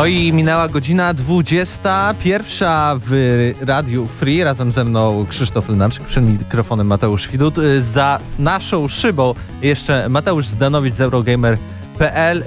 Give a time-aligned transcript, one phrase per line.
[0.00, 4.44] No i minęła godzina 21 w Radiu Free.
[4.44, 7.58] Razem ze mną Krzysztof Lenarczyk, przed mikrofonem Mateusz Widut.
[7.58, 12.44] Y, Za naszą szybą jeszcze Mateusz Zdanowicz z Eurogamer.pl, y,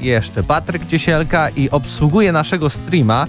[0.00, 3.26] jeszcze Patryk Ciesielka i obsługuje naszego streama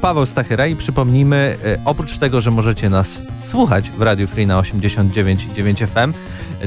[0.00, 3.08] Paweł Stachyra i przypomnijmy, oprócz tego, że możecie nas
[3.44, 6.12] słuchać w Radiu Free na 89,9 FM,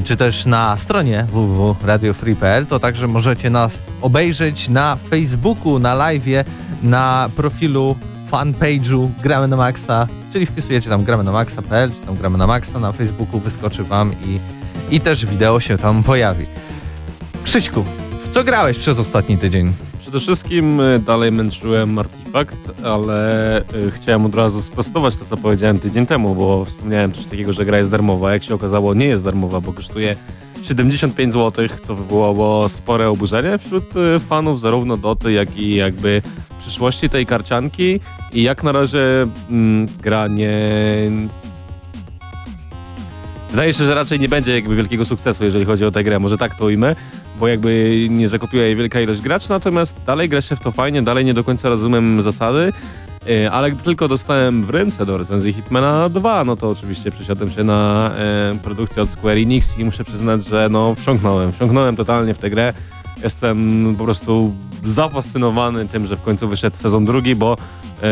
[0.04, 6.44] czy też na stronie www.radiofree.pl, to także możecie nas obejrzeć na Facebooku, na live'ie,
[6.82, 7.96] na profilu
[8.30, 12.80] fanpage'u Gramy na Maxa, czyli wpisujecie tam gramy na maxa.pl, czy tam gramy na Maxa
[12.80, 14.40] na Facebooku, wyskoczy wam i,
[14.94, 16.46] i też wideo się tam pojawi.
[17.44, 17.84] Krzyśku,
[18.24, 19.72] w co grałeś przez ostatni tydzień?
[20.06, 25.78] Przede wszystkim y, dalej męczyłem Artifact, ale y, chciałem od razu sprostować to, co powiedziałem
[25.78, 28.32] tydzień temu, bo wspomniałem coś takiego, że gra jest darmowa.
[28.32, 30.16] Jak się okazało, nie jest darmowa, bo kosztuje
[30.62, 36.22] 75 zł, co wywołało spore oburzenie wśród y, fanów zarówno Doty, jak i jakby
[36.60, 38.00] przyszłości tej karcianki.
[38.32, 40.58] I jak na razie mm, gra nie...
[43.50, 46.38] Wydaje się, że raczej nie będzie jakby wielkiego sukcesu, jeżeli chodzi o tę grę, może
[46.38, 46.96] tak to ujmę,
[47.40, 51.02] bo jakby nie zakupiła jej wielka ilość graczy, natomiast dalej gra się w to fajnie,
[51.02, 52.72] dalej nie do końca rozumiem zasady,
[53.28, 57.50] e, ale gdy tylko dostałem w ręce do recenzji Hitmana 2, no to oczywiście przesiadłem
[57.50, 62.34] się na e, produkcję od Square Enix i muszę przyznać, że no wsiąknąłem, wsiąknąłem totalnie
[62.34, 62.74] w tę grę.
[63.22, 64.54] Jestem po prostu
[64.84, 67.56] zafascynowany tym, że w końcu wyszedł sezon drugi, bo
[68.02, 68.06] e,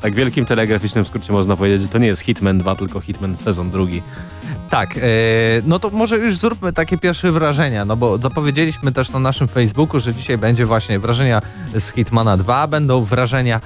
[0.00, 3.70] tak wielkim telegraficznym skrócie można powiedzieć, że to nie jest Hitman 2, tylko Hitman sezon
[3.70, 4.02] drugi.
[4.70, 5.00] Tak, e,
[5.66, 10.00] no to może już zróbmy takie pierwsze wrażenia, no bo zapowiedzieliśmy też na naszym Facebooku,
[10.00, 11.42] że dzisiaj będzie właśnie wrażenia
[11.74, 13.60] z Hitmana 2, będą wrażenia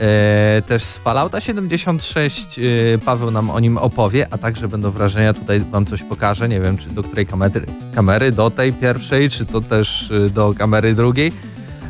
[0.00, 2.62] e, też z Fallouta 76, e,
[2.98, 6.78] Paweł nam o nim opowie, a także będą wrażenia, tutaj wam coś pokażę, nie wiem
[6.78, 11.32] czy do której kamery, kamery do tej pierwszej, czy to też do kamery drugiej.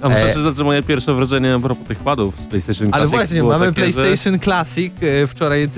[0.02, 3.06] A muszę przyznać, że moje pierwsze wrażenie a propos tych padów z PlayStation Classic Ale
[3.06, 4.38] właśnie, mamy takie, PlayStation że...
[4.38, 4.92] Classic,
[5.28, 5.68] wczoraj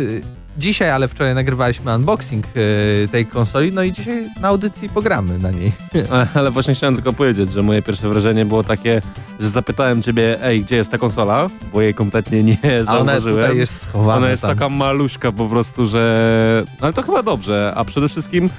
[0.60, 5.50] dzisiaj, ale wczoraj nagrywaliśmy unboxing e, tej konsoli, no i dzisiaj na audycji pogramy na
[5.50, 5.72] niej.
[6.34, 9.03] Ale właśnie chciałem tylko powiedzieć, że moje pierwsze wrażenie było takie,
[9.41, 11.48] że zapytałem ciebie, ej, gdzie jest ta konsola?
[11.72, 13.44] Bo jej kompletnie nie zauważyłem.
[13.50, 14.50] Ona jest schowana Ona jest tam.
[14.50, 16.65] taka maluśka po prostu, że...
[16.81, 18.50] Ale to chyba dobrze, a przede wszystkim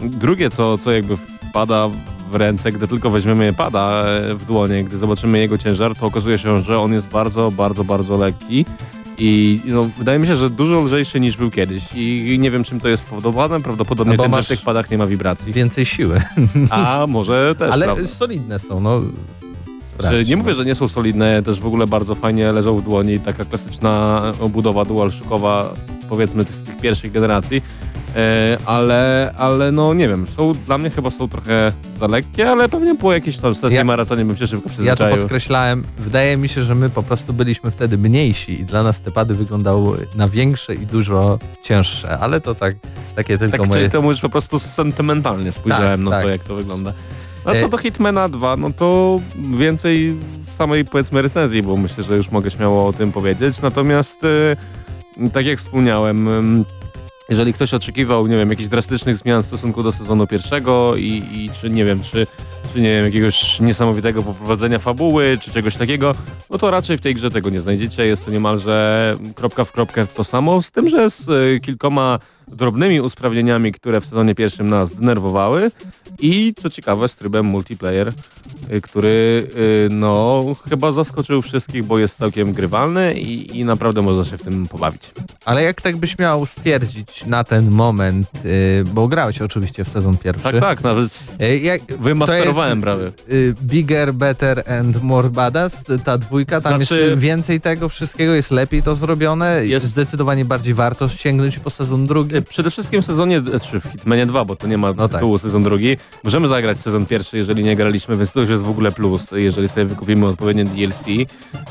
[0.00, 1.16] drugie, co, co jakby
[1.50, 1.88] wpada
[2.30, 6.38] w ręce, gdy tylko weźmiemy pada e, w dłonie, gdy zobaczymy jego ciężar, to okazuje
[6.38, 8.64] się, że on jest bardzo, bardzo, bardzo lekki
[9.20, 12.80] i no, wydaje mi się, że dużo lżejszy niż był kiedyś i nie wiem czym
[12.80, 15.52] to jest spowodowane, prawdopodobnie No że masz w tych padach nie ma wibracji.
[15.52, 16.22] Więcej siły.
[16.70, 18.06] A może też, ale prawda.
[18.06, 19.00] solidne są, no.
[19.00, 22.84] Czy sprawdź, nie mówię, że nie są solidne, też w ogóle bardzo fajnie leżą w
[22.84, 25.74] dłoni, taka klasyczna obudowa DualShockowa,
[26.08, 27.62] powiedzmy z tych pierwszych generacji,
[28.66, 32.94] ale, ale no nie wiem, są dla mnie chyba są trochę za lekkie, ale pewnie
[32.96, 35.16] po jakiejś tam sesji Ja- maratonie bym się szybko Ja to przyzwyczaił.
[35.16, 35.84] podkreślałem.
[35.98, 39.34] Wydaje mi się, że my po prostu byliśmy wtedy mniejsi i dla nas te pady
[39.34, 42.74] wyglądały na większe i dużo cięższe, ale to tak,
[43.16, 43.80] takie tylko tak, moje...
[43.80, 46.22] czyli to już po prostu sentymentalnie spojrzałem Tak, na tak.
[46.22, 46.92] to, jak to wygląda.
[47.44, 49.20] A E- co do Hitmana 2, no to
[49.58, 50.14] więcej
[50.58, 53.60] samej powiedzmy recenzji, bo myślę, że już mogę śmiało o tym powiedzieć.
[53.62, 54.18] Natomiast
[55.20, 56.64] e, tak jak wspomniałem, em,
[57.30, 61.50] jeżeli ktoś oczekiwał, nie wiem, jakichś drastycznych zmian w stosunku do sezonu pierwszego i, i
[61.60, 62.26] czy nie wiem, czy,
[62.72, 66.14] czy nie wiem, jakiegoś niesamowitego poprowadzenia fabuły, czy czegoś takiego,
[66.50, 68.06] no to raczej w tej grze tego nie znajdziecie.
[68.06, 72.18] Jest to niemalże kropka w kropkę to samo, z tym, że z e, kilkoma
[72.56, 75.70] drobnymi usprawnieniami, które w sezonie pierwszym nas denerwowały
[76.20, 78.12] i co ciekawe z trybem multiplayer,
[78.72, 84.24] y, który y, no chyba zaskoczył wszystkich, bo jest całkiem grywalny i, i naprawdę można
[84.24, 85.12] się w tym pobawić.
[85.44, 90.16] Ale jak tak byś miał stwierdzić na ten moment, y, bo grałeś oczywiście w sezon
[90.18, 90.42] pierwszy.
[90.42, 91.12] Tak, tak, nawet
[91.42, 93.12] Y, jak, wymasterowałem prawie.
[93.62, 98.82] Bigger, Better and More Badass, ta dwójka, tam Znaczy- jest więcej tego wszystkiego, jest lepiej
[98.82, 102.39] to zrobione, jest zdecydowanie bardziej warto sięgnąć po sezon drugi.
[102.48, 105.12] Przede wszystkim w sezonie, czy w Hitmanie 2, bo to nie ma No tak.
[105.20, 105.96] tytułu sezon drugi.
[106.24, 109.68] Możemy zagrać sezon pierwszy, jeżeli nie graliśmy, więc to już jest w ogóle plus, jeżeli
[109.68, 111.04] sobie wykupimy odpowiednie DLC.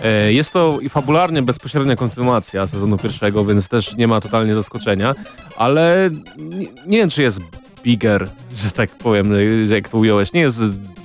[0.03, 5.15] E, Jest to i fabularnie bezpośrednia kontynuacja sezonu pierwszego, więc też nie ma totalnie zaskoczenia,
[5.57, 7.39] ale nie, nie wiem, czy jest
[7.83, 9.31] bigger, że tak powiem,
[9.69, 10.33] jak to ująłeś.
[10.33, 10.59] Nie jest,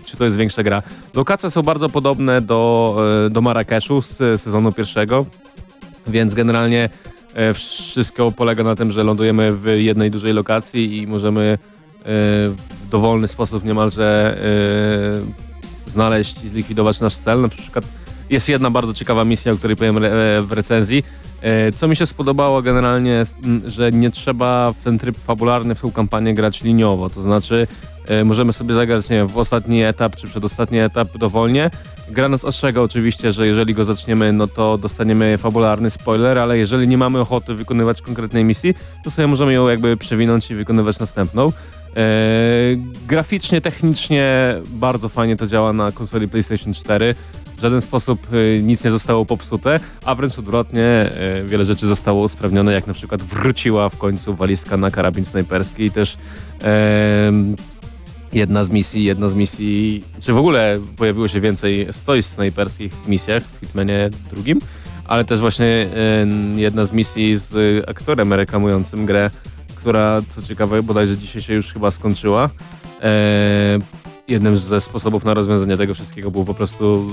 [0.07, 0.83] czy to jest większa gra.
[1.15, 2.97] Lokacje są bardzo podobne do,
[3.27, 5.27] e, do Marrakeszu z e, sezonu pierwszego,
[6.07, 6.89] więc generalnie e,
[7.55, 11.57] wszystko polega na tym, że lądujemy w jednej dużej lokacji i możemy e,
[12.05, 14.39] w dowolny sposób niemalże
[15.87, 17.41] e, znaleźć i zlikwidować nasz cel.
[17.41, 17.85] Na przykład
[18.31, 20.01] jest jedna bardzo ciekawa misja, o której powiem e,
[20.43, 21.05] w recenzji.
[21.43, 23.25] E, Co mi się spodobało generalnie,
[23.67, 27.67] że nie trzeba w ten tryb fabularny, w tą kampanię grać liniowo, to znaczy
[28.09, 31.71] e, możemy sobie zagrać nie wiem, w ostatni etap czy przedostatni etap dowolnie.
[32.09, 36.89] Gra nas ostrzega oczywiście, że jeżeli go zaczniemy, no to dostaniemy fabularny spoiler, ale jeżeli
[36.89, 38.75] nie mamy ochoty wykonywać konkretnej misji,
[39.05, 41.53] to sobie możemy ją jakby przewinąć i wykonywać następną.
[41.97, 47.15] Eee, graficznie, technicznie bardzo fajnie to działa na konsoli PlayStation 4.
[47.57, 52.25] W żaden sposób e, nic nie zostało popsute, a wręcz odwrotnie e, wiele rzeczy zostało
[52.25, 56.17] usprawnione, jak na przykład wróciła w końcu walizka na karabin snajperski i też
[56.61, 57.57] em,
[58.35, 63.09] jedna z misji, jedna z misji, czy w ogóle pojawiło się więcej stoisk snajperskich w
[63.09, 64.61] misjach w Hitmanie drugim,
[65.05, 66.27] ale też właśnie e,
[66.57, 69.31] jedna z misji z aktorem reklamującym grę,
[69.75, 72.51] która co ciekawe bodajże dzisiaj się już chyba skończyła.
[73.03, 73.79] E,
[74.29, 77.09] jednym ze sposobów na rozwiązanie tego wszystkiego był po prostu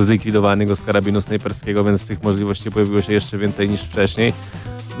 [0.00, 4.32] zlikwidowanie go z karabinu snajperskiego, więc tych możliwości pojawiło się jeszcze więcej niż wcześniej.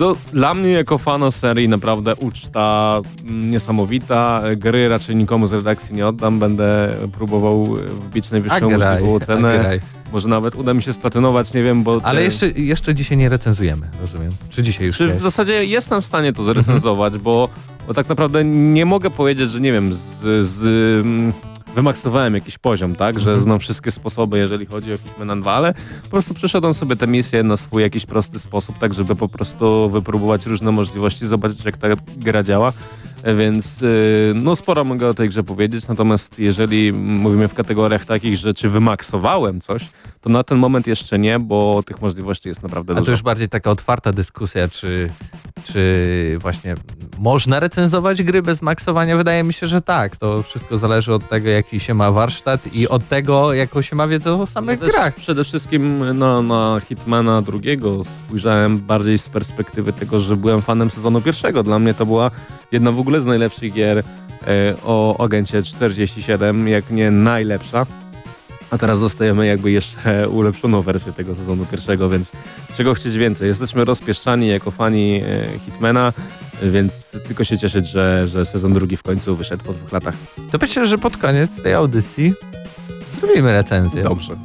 [0.00, 4.42] No, dla mnie jako fana serii naprawdę uczta mm, niesamowita.
[4.56, 6.38] Gry raczej nikomu z redakcji nie oddam.
[6.38, 9.78] Będę próbował wbić A najwyższą możliwą cenę.
[10.12, 12.00] Może nawet uda mi się splatynować, nie wiem, bo...
[12.02, 14.30] Ale te- jeszcze, jeszcze dzisiaj nie recenzujemy, rozumiem.
[14.50, 15.22] Czy dzisiaj już Czy w jest?
[15.22, 17.48] zasadzie jestem w stanie to zrecenzować, bo,
[17.88, 19.98] bo tak naprawdę nie mogę powiedzieć, że nie wiem, z,
[20.48, 21.06] z,
[21.74, 26.08] wymaksowałem jakiś poziom, tak, że znam wszystkie sposoby, jeżeli chodzi o Hitman 2, ale po
[26.08, 30.46] prostu przeszedłem sobie te misje na swój jakiś prosty sposób, tak żeby po prostu wypróbować
[30.46, 32.72] różne możliwości, zobaczyć jak ta gra działa.
[33.22, 38.04] E, Więc y, no sporo mogę o tej grze powiedzieć, natomiast jeżeli mówimy w kategoriach
[38.04, 39.88] takich, że czy wymaksowałem coś,
[40.22, 43.04] to na ten moment jeszcze nie, bo tych możliwości jest naprawdę A dużo.
[43.04, 45.10] to już bardziej taka otwarta dyskusja, czy,
[45.64, 46.74] czy właśnie
[47.18, 49.16] można recenzować gry bez maksowania?
[49.16, 50.16] Wydaje mi się, że tak.
[50.16, 54.08] To wszystko zależy od tego, jaki się ma warsztat i od tego, jaką się ma
[54.08, 55.14] wiedzę o samych Ja grach.
[55.14, 61.20] Przede wszystkim na, na Hitmana drugiego spojrzałem bardziej z perspektywy tego, że byłem fanem sezonu
[61.20, 61.62] pierwszego.
[61.62, 62.30] Dla mnie to była
[62.72, 64.02] jedna w ogóle z najlepszych gier e,
[64.84, 67.86] o agencie 47, jak nie najlepsza.
[68.72, 72.30] A teraz dostajemy jakby jeszcze ulepszoną wersję tego sezonu pierwszego, więc
[72.76, 73.48] czego chcieć więcej.
[73.48, 76.12] Jesteśmy rozpieszczani jako fani e, Hitmana,
[76.62, 80.14] więc tylko się cieszyć, że, że sezon drugi w końcu wyszedł po dwóch latach.
[80.52, 82.34] To myślę, że pod koniec tej audycji
[83.20, 84.02] zrobimy recenzję.
[84.02, 84.36] Dobrze.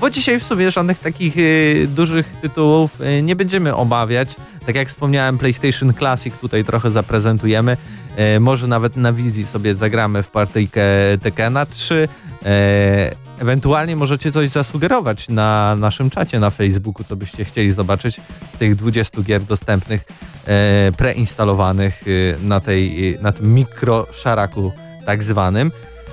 [0.00, 4.34] Bo dzisiaj w sumie żadnych takich y, dużych tytułów y, nie będziemy omawiać.
[4.66, 7.76] Tak jak wspomniałem, PlayStation Classic tutaj trochę zaprezentujemy.
[8.16, 10.82] E, może nawet na wizji sobie zagramy w partyjkę
[11.22, 12.08] Tekena 3.
[12.44, 18.20] E, ewentualnie możecie coś zasugerować na naszym czacie na Facebooku, co byście chcieli zobaczyć
[18.54, 20.04] z tych 20 gier dostępnych,
[20.46, 24.72] e, preinstalowanych y, na, tej, y, na tym mikroszaraku
[25.06, 25.70] tak zwanym.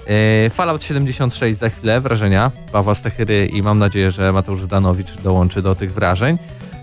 [0.07, 5.61] E, Fallout 76 za chwilę, wrażenia Pawła Stechyry i mam nadzieję, że Mateusz Zdanowicz dołączy
[5.61, 6.37] do tych wrażeń.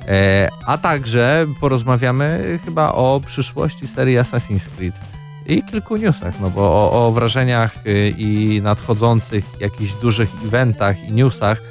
[0.09, 4.95] E, A także porozmawiamy chyba o przyszłości serii Assassin's Creed
[5.47, 11.13] i kilku newsach, no bo o, o wrażeniach y, i nadchodzących jakichś dużych eventach i
[11.13, 11.63] newsach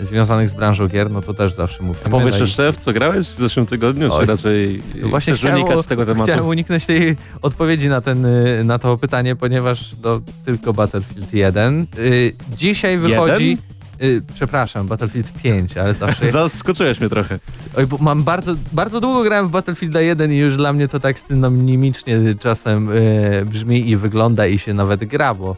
[0.00, 2.06] związanych z branżą gier, no to też zawsze mówimy.
[2.06, 5.34] A powiesz no jeszcze, w co grałeś w zeszłym tygodniu, Oj, czy raczej no Właśnie
[5.34, 6.24] chciałem, unikać tego tematu?
[6.24, 11.86] chciałem uniknąć tej odpowiedzi na, ten, y, na to pytanie, ponieważ to tylko Battlefield 1.
[11.98, 13.58] Y, Dzisiaj wychodzi...
[14.02, 16.30] Y, przepraszam, Battlefield 5, ale zawsze...
[16.48, 17.38] Zaskoczyłeś mnie trochę.
[17.76, 21.00] Oj, bo mam bardzo, bardzo długo grałem w Battlefield 1 i już dla mnie to
[21.00, 25.56] tak synonimicznie czasem y, brzmi i wygląda i się nawet gra, bo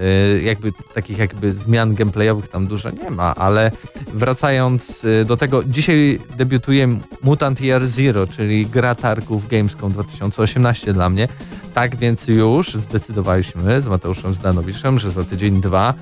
[0.00, 3.70] y, jakby takich jakby zmian gameplayowych tam dużo nie ma, ale
[4.14, 11.28] wracając do tego, dzisiaj debiutuje Mutant Year Zero, czyli gra targów Gamescom 2018 dla mnie.
[11.74, 15.94] Tak więc już zdecydowaliśmy z Mateuszem Zdanowiczem, że za tydzień, dwa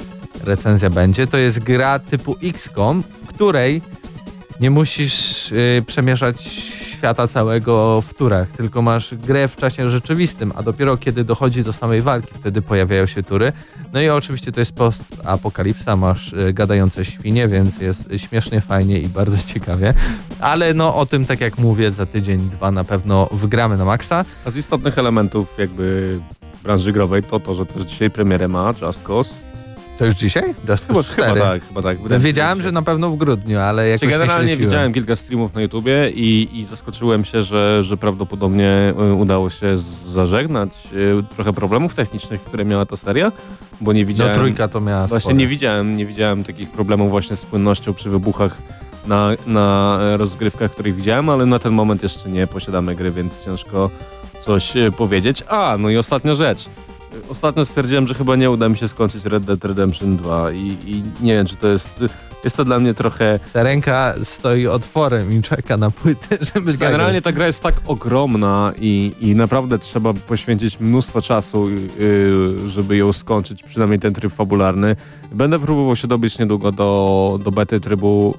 [0.44, 1.26] recenzja będzie.
[1.26, 3.82] To jest gra typu XCOM, w której
[4.60, 6.42] nie musisz y, przemierzać
[7.04, 11.72] świata całego w turach, tylko masz grę w czasie rzeczywistym, a dopiero kiedy dochodzi do
[11.72, 13.52] samej walki, wtedy pojawiają się tury.
[13.92, 19.08] No i oczywiście to jest post-apokalipsa, masz y, gadające świnie, więc jest śmiesznie, fajnie i
[19.08, 19.94] bardzo ciekawie.
[20.40, 24.24] Ale no o tym, tak jak mówię, za tydzień, dwa na pewno wygramy na maksa.
[24.44, 26.18] A z istotnych elementów jakby
[26.62, 29.43] branży growej to to, że też dzisiaj premierę ma Just Cause.
[29.98, 30.54] To już dzisiaj?
[30.68, 31.40] Just Chyba, chyba 4.
[31.40, 31.98] tak, chyba tak.
[31.98, 35.54] Wydaje Wiedziałem, że na pewno w grudniu, ale jakoś Czy generalnie nie widziałem kilka streamów
[35.54, 39.76] na YouTubie i, i zaskoczyłem się, że, że prawdopodobnie y, udało się
[40.08, 43.32] zażegnać y, trochę problemów technicznych, które miała ta seria,
[43.80, 44.34] bo nie No widziałem...
[44.38, 45.36] trójka to miała Właśnie sporo.
[45.36, 48.56] nie widziałem, nie widziałem takich problemów właśnie z płynnością przy wybuchach
[49.06, 53.32] na, na e, rozgrywkach, których widziałem, ale na ten moment jeszcze nie posiadamy gry, więc
[53.44, 53.90] ciężko
[54.44, 55.42] coś e, powiedzieć.
[55.48, 56.64] A, no i ostatnia rzecz.
[57.14, 60.76] E, Ostatnio stwierdziłem, że chyba nie uda mi się skończyć Red Dead Redemption 2 i,
[60.86, 62.04] i nie wiem, czy to jest...
[62.44, 63.40] Jest to dla mnie trochę...
[63.52, 68.72] Ta ręka stoi otworem i czeka na płytę, żeby Generalnie ta gra jest tak ogromna
[68.78, 74.96] i, i naprawdę trzeba poświęcić mnóstwo czasu, yy, żeby ją skończyć, przynajmniej ten tryb fabularny.
[75.32, 78.34] Będę próbował się dobyć niedługo do, do bety trybu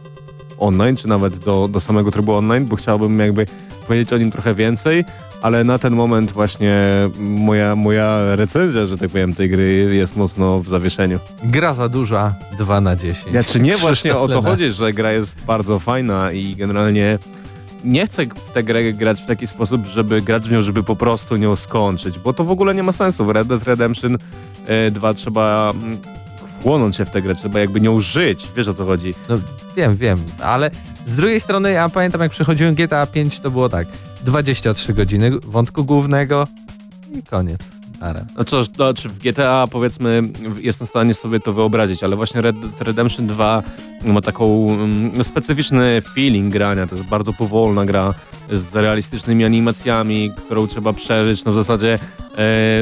[0.57, 3.45] online, czy nawet do, do samego trybu online, bo chciałbym jakby
[3.87, 5.05] powiedzieć o nim trochę więcej,
[5.41, 6.75] ale na ten moment właśnie
[7.19, 11.19] moja, moja recenzja, że tak powiem, tej gry jest mocno w zawieszeniu.
[11.43, 13.31] Gra za duża, 2 na 10.
[13.31, 17.19] Znaczy nie właśnie o to chodzi, że gra jest bardzo fajna i generalnie
[17.83, 20.95] nie chcę w tę grę grać w taki sposób, żeby grać w nią, żeby po
[20.95, 23.25] prostu nią skończyć, bo to w ogóle nie ma sensu.
[23.25, 24.17] W Red Dead Redemption
[24.67, 25.97] e, 2 trzeba mm,
[26.59, 28.47] wchłonąć się w tę grę, trzeba jakby nią żyć.
[28.55, 29.13] Wiesz o co chodzi?
[29.29, 29.37] No
[29.75, 30.71] wiem, wiem, ale
[31.05, 33.87] z drugiej strony ja pamiętam jak przechodziłem GTA 5 to było tak,
[34.25, 36.47] 23 godziny wątku głównego
[37.19, 37.59] i koniec.
[38.01, 38.25] Ara.
[38.35, 40.21] Znaczy, znaczy w GTA powiedzmy
[40.61, 43.63] jestem w stanie sobie to wyobrazić, ale właśnie Red Dead Redemption 2
[44.05, 48.13] ma taką mm, specyficzny feeling grania, to jest bardzo powolna gra
[48.51, 51.97] z realistycznymi animacjami, którą trzeba przeżyć na zasadzie e,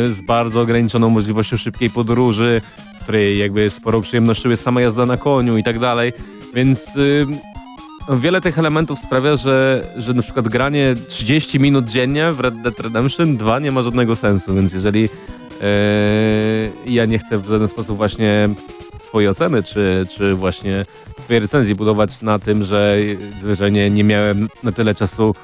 [0.08, 2.62] z bardzo ograniczoną możliwością szybkiej podróży,
[3.00, 6.14] w której jakby sporą przyjemnością jest sama jazda na koniu i tak dalej,
[6.54, 7.26] więc y,
[8.10, 12.80] wiele tych elementów sprawia, że, że na przykład granie 30 minut dziennie w Red Dead
[12.80, 15.10] Redemption 2 nie ma żadnego sensu, więc jeżeli
[15.62, 15.68] e,
[16.86, 18.50] ja nie chcę w żaden sposób właśnie
[19.00, 20.86] swojej oceny, czy, czy właśnie
[21.24, 22.98] swojej recenzji budować na tym, że,
[23.54, 25.36] że nie, nie miałem na tyle czasu,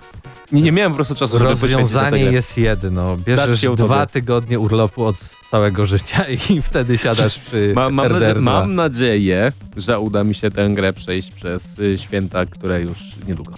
[0.52, 5.06] nie, nie miałem po prostu czasu, żeby Rozwiązanie jest jedno, bierzesz się dwa tygodnie urlopu
[5.06, 5.16] od
[5.52, 8.42] całego życia i wtedy siadasz przy Ma, mam, RDR nadzie- 2.
[8.42, 13.52] mam nadzieję, że uda mi się tę grę przejść przez y, święta, które już niedługo.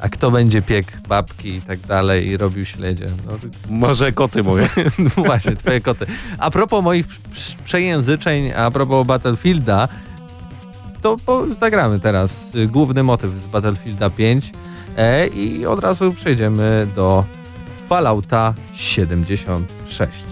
[0.00, 3.06] A kto będzie piekł babki i tak dalej i robił śledzie?
[3.26, 3.32] No,
[3.70, 4.68] Może koty mogę.
[4.98, 6.06] No właśnie, twoje koty.
[6.38, 9.88] A propos moich prz- przejęzyczeń, a propos Battlefielda,
[11.02, 11.16] to
[11.60, 14.69] zagramy teraz y, główny motyw z Battlefielda 5 e,
[15.34, 17.24] i od razu przejdziemy do
[17.88, 20.29] Fallouta 76.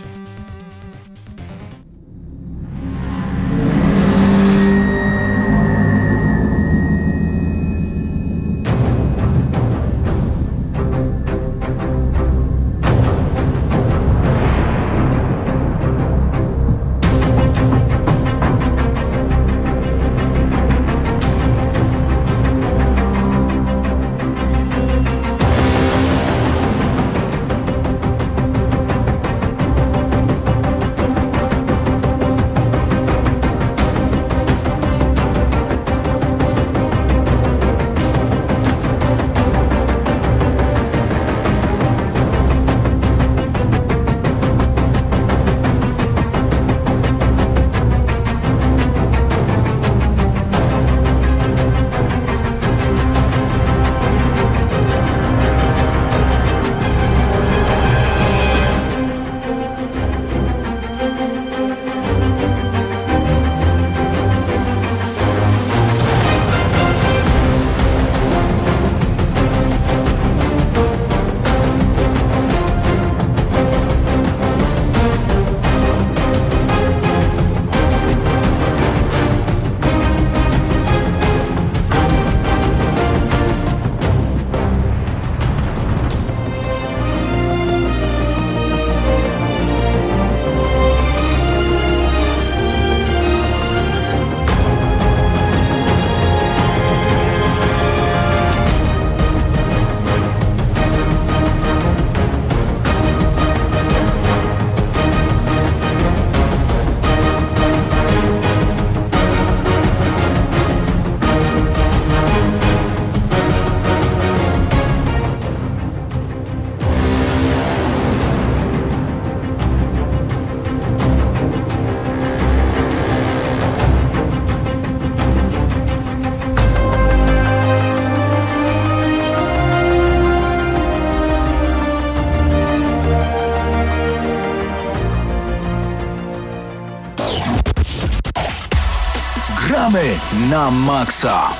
[140.38, 141.50] Gramy na maksa!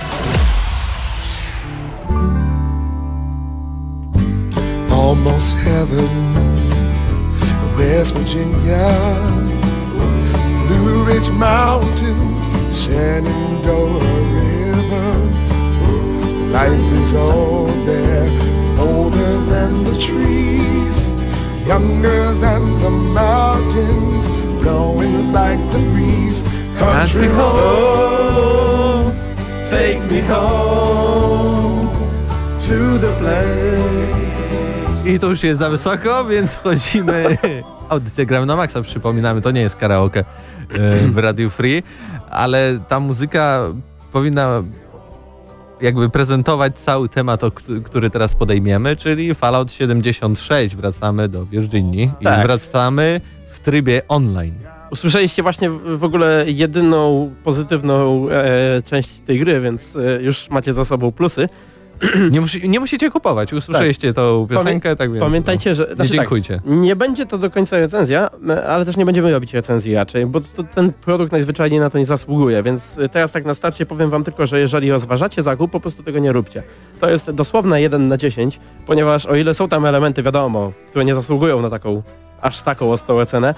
[4.93, 6.09] almost heaven.
[7.77, 8.91] West Virginia,
[10.69, 13.99] Blue Ridge Mountains, Shenandoah
[14.39, 15.11] River.
[16.53, 18.29] Life is all there,
[18.79, 21.15] older than the trees,
[21.67, 24.29] younger than the mountains,
[24.63, 26.47] blowing like the breeze.
[26.79, 28.58] Country roads,
[29.71, 31.89] take me home
[32.61, 35.09] to the place.
[35.15, 37.39] I to już jest za wysoko, więc wchodzimy.
[37.89, 40.25] Audycję gramy na maksa, przypominamy, to nie jest karaoke e,
[41.09, 41.83] w Radio Free,
[42.31, 43.61] ale ta muzyka
[44.13, 44.63] powinna
[45.81, 47.41] jakby prezentować cały temat,
[47.85, 50.77] który teraz podejmiemy, czyli Fallout 76.
[50.77, 52.39] Wracamy do Virginii Tak.
[52.39, 54.55] i wracamy w trybie online.
[54.91, 60.85] Usłyszeliście właśnie w ogóle jedyną pozytywną e, część tej gry, więc e, już macie za
[60.85, 61.49] sobą plusy.
[62.31, 65.25] Nie, musi, nie musicie kupować, usłyszeliście tą piosenkę, tak więc...
[65.25, 65.83] Pamiętajcie, że...
[65.83, 66.61] Nie znaczy tak, dziękujcie.
[66.67, 68.31] nie będzie to do końca recenzja,
[68.69, 72.07] ale też nie będziemy robić recenzji raczej, bo to, ten produkt najzwyczajniej na to nie
[72.07, 75.81] zasługuje, więc e, teraz tak na starcie powiem wam tylko, że jeżeli rozważacie zakup, po
[75.81, 76.63] prostu tego nie róbcie.
[77.01, 81.15] To jest dosłowne 1 na 10, ponieważ o ile są tam elementy, wiadomo, które nie
[81.15, 82.03] zasługują na taką,
[82.41, 83.55] aż taką ostrą cenę,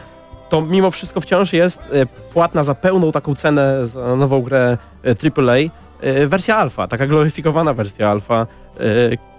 [0.50, 5.10] to mimo wszystko wciąż jest e, płatna za pełną taką cenę za nową grę e,
[5.10, 5.56] AAA.
[6.00, 8.46] e, Wersja alfa, taka gloryfikowana wersja alfa
[8.80, 8.84] e,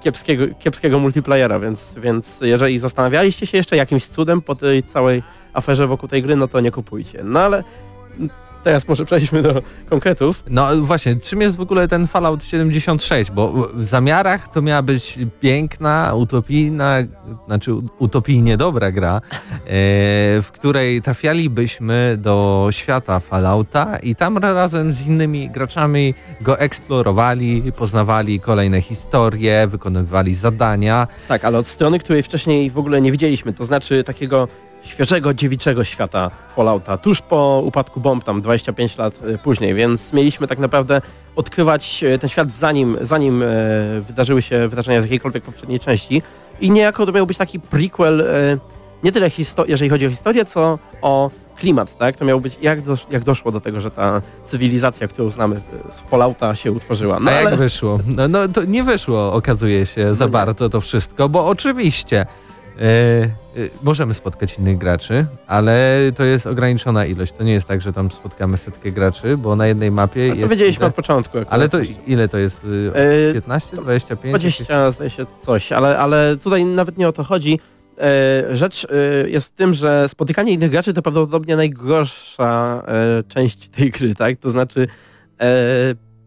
[0.04, 5.88] kiepskiego, kiepskiego multiplayera, więc, więc jeżeli zastanawialiście się jeszcze jakimś cudem po tej całej aferze
[5.88, 7.22] wokół tej gry, no to nie kupujcie.
[7.24, 7.64] No ale
[8.64, 10.44] teraz może przejdźmy do konkretów.
[10.50, 13.32] No właśnie, czym jest w ogóle ten Fallout 76?
[13.32, 16.98] Bo w zamiarach to miała być piękna, utopijna,
[17.48, 19.22] znaczy utopijnie dobra gra, e,
[20.42, 28.40] w której trafialibyśmy do świata Fallouta i tam razem z innymi graczami go eksplorowali, poznawali
[28.40, 31.08] kolejne historie, wykonywali zadania.
[31.28, 34.48] Tak, ale od strony, której wcześniej w ogóle nie widzieliśmy, to znaczy takiego
[34.84, 40.48] świeżego, dziewiczego świata Fallouta, tuż po upadku bomb, tam 25 lat e, później, więc mieliśmy
[40.48, 41.02] tak naprawdę
[41.36, 43.46] odkrywać e, ten świat zanim, zanim e,
[44.08, 46.22] wydarzyły się wydarzenia z jakiejkolwiek poprzedniej części
[46.62, 48.26] i niejako to miał być taki prequel,
[49.04, 49.30] nie tyle
[49.68, 51.30] jeżeli chodzi o historię, co o
[51.62, 52.16] klimat, tak?
[52.16, 52.80] To miał być jak,
[53.12, 57.20] jak doszło do tego, że ta cywilizacja, którą znamy z Fallouta się utworzyła.
[57.20, 58.00] No No jak ale wyszło?
[58.06, 60.32] No, no to nie wyszło, okazuje się, za nie.
[60.32, 62.26] bardzo to wszystko, bo oczywiście
[63.84, 67.34] możemy spotkać innych graczy, ale to jest ograniczona ilość.
[67.34, 70.50] To nie jest tak, że tam spotkamy setkę graczy, bo na jednej mapie to jest...
[70.50, 71.38] wiedzieliśmy od początku.
[71.50, 72.64] Ale to ile to jest?
[72.64, 72.92] y,
[73.30, 74.32] E, 15, 25?
[74.32, 77.60] 20 zdaje się coś, ale, ale tutaj nawet nie o to chodzi.
[77.98, 78.88] E, rzecz
[79.26, 84.16] e, jest w tym, że spotykanie innych graczy to prawdopodobnie najgorsza e, część tej gry,
[84.16, 84.38] tak?
[84.38, 84.88] To znaczy
[85.42, 85.48] e,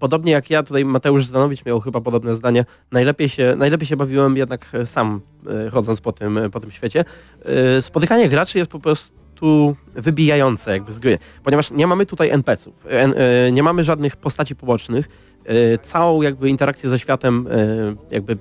[0.04, 4.36] podobnie jak ja, tutaj Mateusz Zanowicz miał chyba podobne zdanie, najlepiej się, najlepiej się bawiłem
[4.36, 5.20] jednak e, sam
[5.66, 7.04] e, chodząc po tym, po tym świecie.
[7.44, 12.86] E, spotykanie graczy jest po prostu wybijające jakby z gry, ponieważ nie mamy tutaj NPC-ów,
[12.86, 15.08] e, e, nie mamy żadnych postaci pobocznych,
[15.44, 18.36] e, całą jakby interakcję ze światem, e, jakby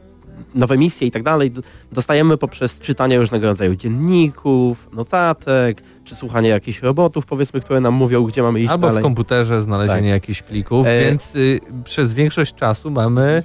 [0.56, 1.52] nowe misje i tak dalej
[1.92, 8.24] dostajemy poprzez czytanie różnego rodzaju dzienników, notatek, czy słuchanie jakichś robotów, powiedzmy, które nam mówią,
[8.24, 9.02] gdzie mamy iść Albo dalej.
[9.02, 10.22] w komputerze znalezienie Tak.
[10.22, 13.44] jakichś plików, E, więc y, przez większość czasu mamy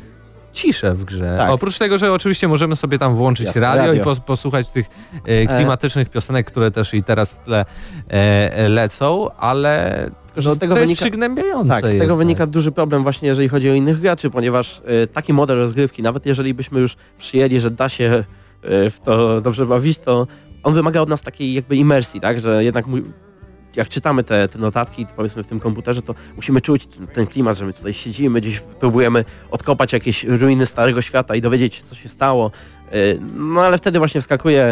[0.59, 1.37] ciszę w grze.
[1.39, 1.51] Tak.
[1.51, 4.03] Oprócz tego, że oczywiście możemy sobie tam włączyć Jasne, radio, radio.
[4.03, 4.87] i pos, posłuchać tych
[5.25, 7.65] e, klimatycznych piosenek, które też i teraz w tle
[8.11, 10.11] e, e, lecą, ale
[10.45, 11.69] no, z tego to wynika- jest przygnębiające.
[11.69, 12.19] Tak, z tego jednak.
[12.19, 16.27] wynika duży problem właśnie, jeżeli chodzi o innych graczy, ponieważ e, taki model rozgrywki, nawet
[16.27, 18.25] jeżeli byśmy już przyjęli, że da się
[18.63, 20.27] e, w to dobrze bawić, to
[20.63, 23.05] on wymaga od nas takiej jakby imersji, tak, że jednak mój,
[23.79, 27.65] jak czytamy te, te notatki, powiedzmy w tym komputerze, to musimy czuć ten, klimat, że
[27.65, 32.09] my tutaj siedzimy, gdzieś próbujemy odkopać jakieś ruiny starego świata i dowiedzieć się, co się
[32.09, 32.51] stało.
[32.93, 32.93] E,
[33.37, 34.63] No ale wtedy właśnie wskakuje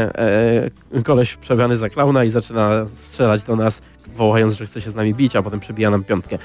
[0.93, 3.83] e, koleś przebrany za klauna i zaczyna strzelać do nas,
[4.17, 6.39] wołając, że chce się z nami bić, a potem przebija nam piątkę.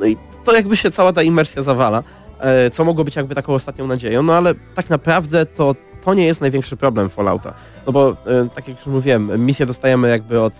[0.00, 2.02] No i to jakby się cała ta imersja zawala,
[2.40, 6.26] e, co mogło być jakby taką ostatnią nadzieją, no ale tak naprawdę to, to nie
[6.26, 7.54] jest największy problem Fallouta.
[7.86, 10.52] No bo e, tak jak już mówiłem, misje dostajemy jakby od,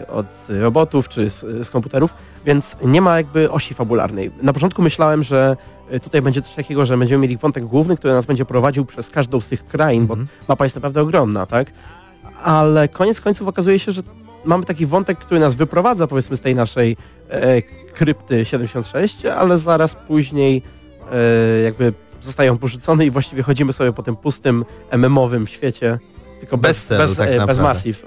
[0.00, 2.14] e, od robotów czy z, z komputerów,
[2.46, 4.30] więc nie ma jakby osi fabularnej.
[4.42, 5.56] Na początku myślałem, że
[5.90, 9.10] e, tutaj będzie coś takiego, że będziemy mieli wątek główny, który nas będzie prowadził przez
[9.10, 10.28] każdą z tych krain, bo Mhm.
[10.48, 11.72] mapa jest naprawdę ogromna, tak?
[12.44, 14.02] Ale koniec końców okazuje się, że
[14.44, 16.96] mamy taki wątek, który nas wyprowadza powiedzmy z tej naszej
[17.30, 17.62] e,
[17.94, 20.62] krypty 76, ale zaraz później
[21.12, 21.92] e, jakby
[22.26, 24.64] zostaje on porzucony i właściwie chodzimy sobie po tym pustym
[24.96, 25.98] MMowym świecie,
[26.40, 27.58] tylko bez, Bez celu, bez, tak e, bez naprawdę.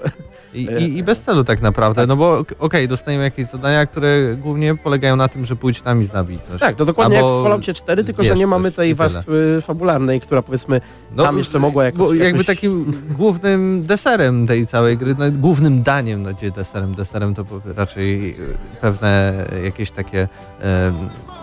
[0.54, 4.36] I, i, I bez celu tak naprawdę, no bo ok- okej, dostajemy jakieś zadania, które
[4.36, 6.60] głównie polegają na tym, że pójdź tam i zabij coś.
[6.60, 10.20] Tak, to dokładnie Albo jak w Falloutie 4, tylko że nie mamy tej warstwy fabularnej,
[10.20, 10.80] która powiedzmy
[11.16, 11.98] tam jeszcze mogła jakoś...
[11.98, 17.34] bo jakby takim głównym deserem tej całej gry, no, głównym daniem, no gdzie deserem, deserem
[17.34, 17.44] to
[17.76, 18.34] raczej e,
[18.80, 19.32] pewne
[19.64, 20.28] jakieś takie
[20.62, 20.92] e,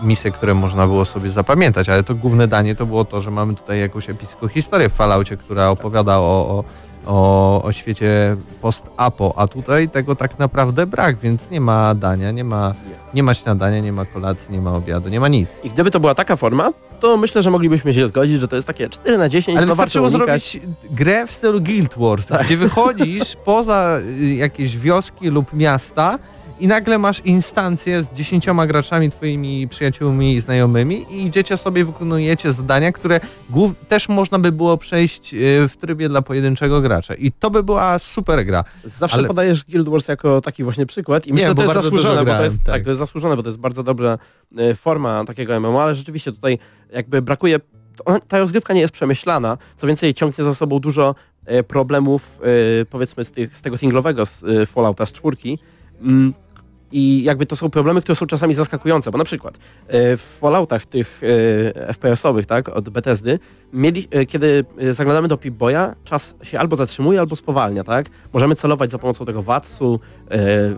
[0.02, 3.54] misje, które można było sobie zapamiętać, ale to główne danie to było to, że mamy
[3.54, 6.64] tutaj jakąś epicką historię w Falloutie, która opowiada o, o,
[7.08, 12.44] o, o świecie post-apo, a tutaj tego tak naprawdę brak, więc nie ma dania, nie
[12.44, 12.74] ma,
[13.14, 15.48] nie ma śniadania, nie ma kolacji, nie ma obiadu, nie ma nic.
[15.64, 18.66] I gdyby to była taka forma, to myślę, że moglibyśmy się zgodzić, że to jest
[18.66, 23.36] takie 4 na 10, Ale warto wystarczyło zrobić grę w stylu Guild Wars, gdzie wychodzisz
[23.44, 26.18] poza y, jakieś wioski lub miasta
[26.60, 32.52] i nagle masz instancję z dziesięcioma graczami, twoimi przyjaciółmi i znajomymi i idziecie sobie, wykonujecie
[32.52, 33.20] zadania, które
[33.88, 37.14] też można by było przejść y, w trybie dla pojedynczego gracza.
[37.14, 38.64] I to by była super gra.
[38.84, 41.72] Zawsze ale- podajesz Guild Wars jako taki właśnie przykład i Nie, myślę, że bo to
[41.72, 42.74] jest zasłużone, bo to jest, tak.
[42.74, 42.82] tak.
[42.82, 44.18] to jest zasłużone, bo to jest bardzo dobra
[44.56, 46.58] e, forma takiego MMO, ale rzeczywiście tutaj
[46.92, 47.60] jakby brakuje,
[48.28, 51.14] ta rozgrywka nie jest przemyślana, co więcej ciągnie za sobą dużo
[51.46, 52.38] e, problemów
[52.82, 55.58] e, powiedzmy z, tych, z tego singlowego z e, Fallouta z czwórki
[56.02, 56.34] mm,
[56.92, 60.86] i jakby to są problemy, które są czasami zaskakujące, bo na przykład e, w Falloutach
[60.86, 61.20] tych
[61.76, 63.38] e, FPS-owych, tak, od Bethesdy,
[63.72, 68.06] mieli, e, kiedy zaglądamy do Pip-Boya, czas się albo zatrzymuje, albo spowalnia, tak?
[68.34, 70.00] Możemy celować za pomocą tego VATS-u,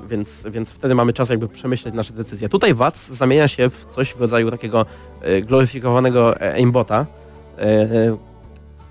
[0.08, 2.48] więc, więc wtedy mamy czas jakby przemyśleć nasze decyzje.
[2.48, 4.86] Tutaj VATS zamienia się w coś w rodzaju takiego
[5.42, 7.06] gloryfikowanego aimbota,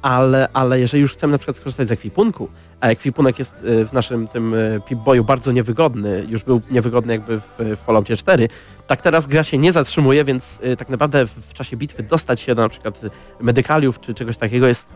[0.02, 2.50] ale, ale jeżeli już chcemy na przykład skorzystać z ekwipunku,
[2.82, 7.40] a ekwipunek jest e, w naszym tym e, Pip-Boyu bardzo niewygodny, już był niewygodny jakby
[7.40, 8.50] w e, Falloutie 4,
[8.88, 12.62] tak teraz gra się nie zatrzymuje, więc tak naprawdę w, czasie bitwy dostać się do
[12.62, 13.02] na przykład
[13.40, 14.88] medykaliów czy czegoś takiego jest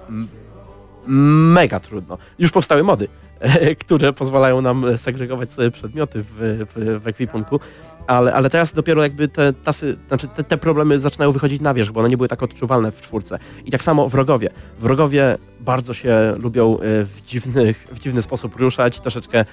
[1.08, 2.18] mega trudno.
[2.40, 3.08] Już powstały mody,
[3.86, 7.60] które pozwalają nam segregować sobie przedmioty w, w, w ekwipunku,
[8.08, 11.92] ale, ale teraz dopiero jakby te, tasy, znaczy te, te problemy zaczynają wychodzić na wierzch,
[11.92, 13.40] bo one nie były tak odczuwalne w czwórce.
[13.66, 14.50] I tak samo wrogowie.
[14.80, 19.46] Wrogowie bardzo się lubią e, w, dziwnych, w dziwny sposób ruszać, troszeczkę e,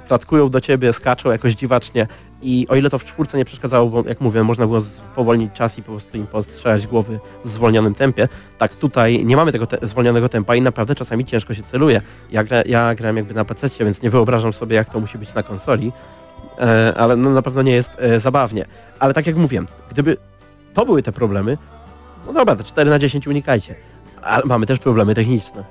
[0.00, 2.06] klatkują do ciebie, skaczą jakoś dziwacznie
[2.42, 5.78] i o ile to w czwórce nie przeszkadzało, bo jak mówię, można było spowolnić czas
[5.78, 9.86] i po prostu im postrzelać głowy w zwolnionym tempie, tak tutaj nie mamy tego te
[9.86, 12.00] zwolnionego tempa i naprawdę czasami ciężko się celuje.
[12.30, 15.34] Ja, gra, ja grałem jakby na PC, więc nie wyobrażam sobie jak to musi być
[15.34, 15.92] na konsoli,
[16.96, 18.64] ale no, na pewno nie jest e, zabawnie.
[18.98, 20.16] Ale tak jak mówiłem, gdyby
[20.74, 21.58] to były te problemy,
[22.26, 23.74] no dobra, te 4 na 10 unikajcie.
[24.22, 25.64] Ale mamy też problemy techniczne.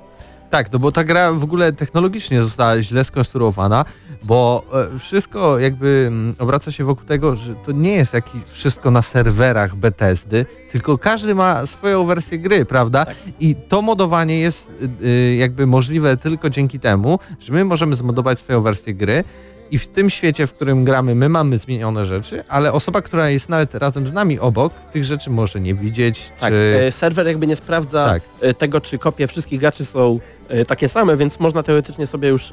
[0.50, 3.84] Tak, no bo ta gra w ogóle technologicznie została źle skonstruowana,
[4.22, 8.90] bo e, wszystko jakby mm, obraca się wokół tego, że to nie jest jakieś wszystko
[8.90, 13.06] na serwerach Bethesdy, tylko każdy ma swoją wersję gry, prawda?
[13.40, 14.70] I to modowanie jest
[15.02, 19.24] y, y, jakby możliwe tylko dzięki temu, że my możemy zmodować swoją wersję gry
[19.70, 23.48] i w tym świecie, w którym gramy, my mamy zmienione rzeczy, ale osoba, która jest
[23.48, 26.80] nawet razem z nami obok, tych rzeczy może nie widzieć, Tak, czy...
[26.86, 28.22] e, serwer jakby nie sprawdza Tak.
[28.40, 32.52] e, tego, czy kopie wszystkich graczy są e, takie same, więc można teoretycznie sobie już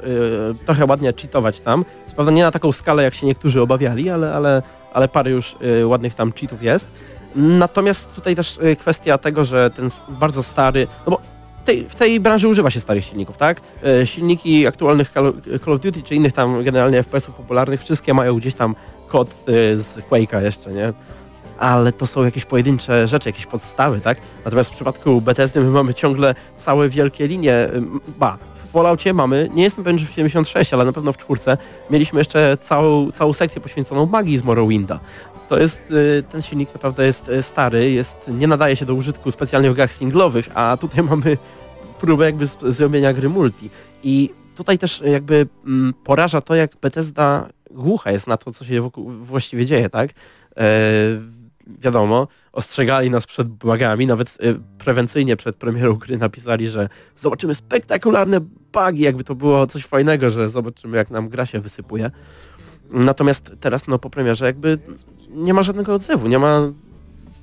[0.66, 1.84] trochę ładnie cheatować tam.
[2.06, 5.56] Co prawda nie na taką skalę, jak się niektórzy obawiali, ale, ale, ale parę już
[5.84, 6.86] ładnych tam cheatów jest.
[7.36, 11.35] Natomiast tutaj też kwestia tego, że ten bardzo stary, no bo
[11.66, 13.60] tej, w tej branży używa się starych silników, tak?
[13.84, 15.10] E, Silniki aktualnych
[15.64, 18.74] Call of Duty czy innych tam generalnie FPS-ów popularnych, wszystkie mają gdzieś tam
[19.08, 19.32] kod e,
[19.78, 20.92] z Quake'a jeszcze, nie?
[21.58, 24.18] ale to są jakieś pojedyncze rzeczy, jakieś podstawy, tak?
[24.44, 29.48] Natomiast w przypadku Bethesdy my mamy ciągle całe wielkie linie, ym, ba, w Falloutie mamy,
[29.54, 31.58] nie jestem pewien, że w 76, ale na pewno w czwórce,
[31.90, 35.00] mieliśmy jeszcze całą, całą sekcję poświęconą magii z Morrowinda.
[35.48, 39.30] To jest, y, ten silnik naprawdę jest y, stary, jest, nie nadaje się do użytku
[39.30, 41.36] specjalnie w grach singlowych, a tutaj mamy
[42.00, 43.70] próbę jakby zrobienia gry multi.
[44.02, 48.80] I tutaj też jakby mm, poraża to, jak Bethesda głucha jest na to, co się
[48.82, 50.10] wokół właściwie dzieje, tak?
[50.56, 50.64] E,
[51.66, 58.40] wiadomo, ostrzegali nas przed bugami, nawet e, prewencyjnie przed premierą gry napisali, że zobaczymy spektakularne
[58.72, 62.10] bugi, jakby to było coś fajnego, że zobaczymy jak nam gra się wysypuje.
[62.90, 64.78] Natomiast teraz no po premierze jakby
[65.30, 66.72] nie ma żadnego odzewu, nie ma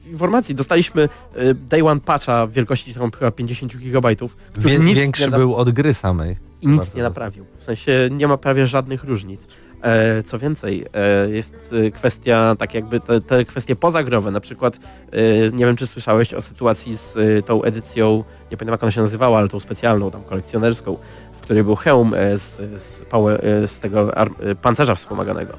[0.05, 0.55] informacji.
[0.55, 5.29] Dostaliśmy e, day one patcha wielkości tam chyba 50 gigabajtów, który Wie, nic większy nie
[5.29, 6.37] był od gry samej.
[6.61, 7.45] i nic Bardzo nie naprawił.
[7.57, 9.47] W sensie nie ma prawie żadnych różnic.
[9.83, 14.79] E, co więcej, e, jest e, kwestia, tak jakby te, te kwestie pozagrowe, na przykład
[15.11, 19.01] e, nie wiem czy słyszałeś o sytuacji z tą edycją, nie pamiętam jak ona się
[19.01, 20.97] nazywała, ale tą specjalną, tam kolekcjonerską,
[21.43, 24.25] w której był hełm e, z, z, power, z tego e,
[24.55, 25.53] pancerza wspomaganego.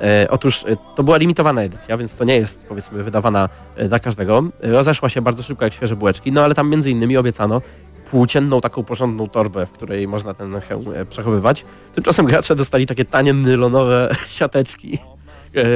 [0.00, 3.48] E, otóż e, to była limitowana edycja, więc to nie jest powiedzmy wydawana
[3.88, 4.44] dla każdego.
[4.60, 7.62] Rozeszła się bardzo szybko jak świeże bułeczki, no ale tam między innymi obiecano
[8.10, 11.64] płócienną, taką porządną torbę, w której można ten hełm przechowywać.
[11.94, 14.98] Tymczasem gracze dostali takie tanie nylonowe siateczki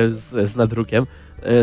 [0.08, 1.06] z, z nadrukiem.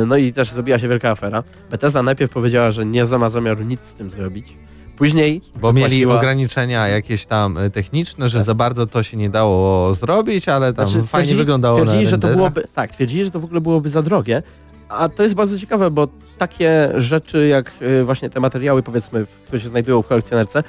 [0.07, 1.43] No i też zrobiła się wielka afera.
[1.71, 4.66] Bethesda najpierw powiedziała, że nie ma zamiaru nic z tym zrobić.
[4.97, 9.29] Później Bo mieli wypłaciła- ograniczenia jakieś tam e, techniczne, że za bardzo to się nie
[9.29, 13.23] dało zrobić, ale tam Znaczy, fajnie twierdzili- wyglądało na twierdzili, że to byłoby, Tak, twierdzili,
[13.25, 14.43] że to w ogóle byłoby za drogie.
[14.89, 16.07] A to jest bardzo ciekawe, bo
[16.37, 20.63] takie rzeczy jak y, właśnie te materiały powiedzmy, które się znajdują w kolekcjonerce,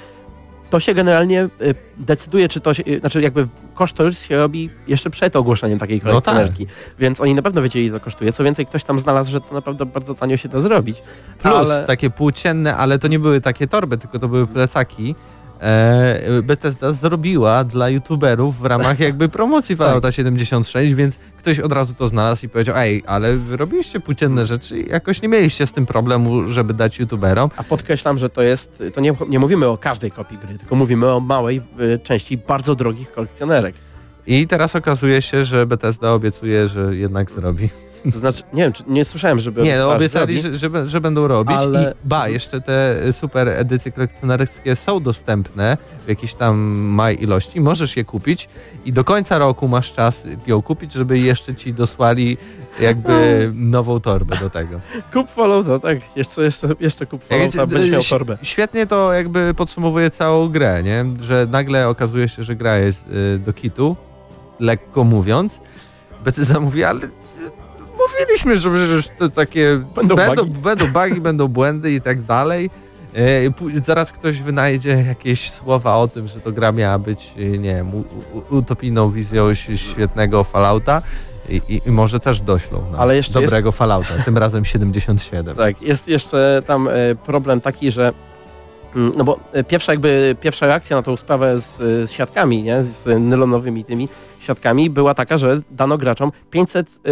[0.69, 5.09] to się generalnie y, decyduje, czy to się, y, znaczy jakby kosztorys się robi jeszcze
[5.09, 6.23] przed ogłoszeniem takiej No tak.
[6.35, 6.67] kolekcjonerki.
[6.99, 8.33] Więc oni na pewno wiedzieli, ile to kosztuje.
[8.33, 11.01] Co więcej, ktoś tam znalazł, że to naprawdę bardzo tanio się da zrobić.
[11.41, 11.83] Plus ale...
[11.87, 15.15] takie płócienne, ale to nie były takie torby, tylko to były plecaki.
[15.61, 19.87] E, Bethesda zrobiła dla youtuberów w ramach jakby promocji Tak.
[19.87, 24.45] Fallouta 76, więc ktoś od razu to znalazł i powiedział, ej, ale wy robiliście płócienne
[24.45, 27.49] rzeczy i jakoś nie mieliście z tym problemu, żeby dać youtuberom.
[27.57, 31.07] A podkreślam, że to jest, to nie, nie mówimy o każdej kopii gry, tylko mówimy
[31.07, 33.75] o małej y, części bardzo drogich kolekcjonerek.
[34.27, 37.69] I teraz okazuje się, że Bethesda obiecuje, że jednak zrobi.
[38.13, 41.27] To znaczy, nie wiem, czy nie słyszałem, żeby Nie, no obiecali, że, że, że będą
[41.27, 47.23] robić Ale- i ba, jeszcze te super edycje kolekcjonerskie są dostępne w jakiejś tam małej
[47.23, 48.49] ilości, możesz je kupić
[48.85, 52.37] i do końca roku masz czas ją kupić, żeby jeszcze ci dosłali
[52.79, 53.11] jakby
[53.55, 54.79] nową torbę do tego.
[55.13, 58.37] Kup Fallouta, tak, jeszcze, jeszcze, jeszcze kup Fallouta, będziesz miał torbę.
[58.41, 61.05] Świetnie to jakby podsumowuje całą grę, nie?
[61.21, 63.95] Że nagle okazuje się, że gra jest y, do kitu,
[64.59, 65.59] lekko mówiąc.
[66.25, 66.99] Bethesda mówi, ale
[68.07, 70.59] mówiliśmy, że przecież to takie Będą będą, bugi.
[70.59, 72.69] będą bugi, będą błędy i tak dalej.
[73.59, 77.75] Pó- Zaraz ktoś wynajdzie jakieś słowa o tym, że to gra miała być, y, nie
[77.75, 77.91] wiem,
[78.49, 81.01] utopijną wizją ś- świetnego Fallouta
[81.49, 85.55] i, i, i może też doślą na Ale jeszcze dobrego Fallouta, tym razem 77.
[85.55, 86.91] Tak, jest jeszcze tam e,
[87.25, 88.13] problem taki, że
[88.95, 92.63] mm, no bo e, pierwsza jakby pierwsza reakcja na tą sprawę z, e, z siatkami,
[92.63, 94.09] nie, z nylonowymi tymi
[94.39, 97.11] siatkami była taka, że dano graczom 500 e,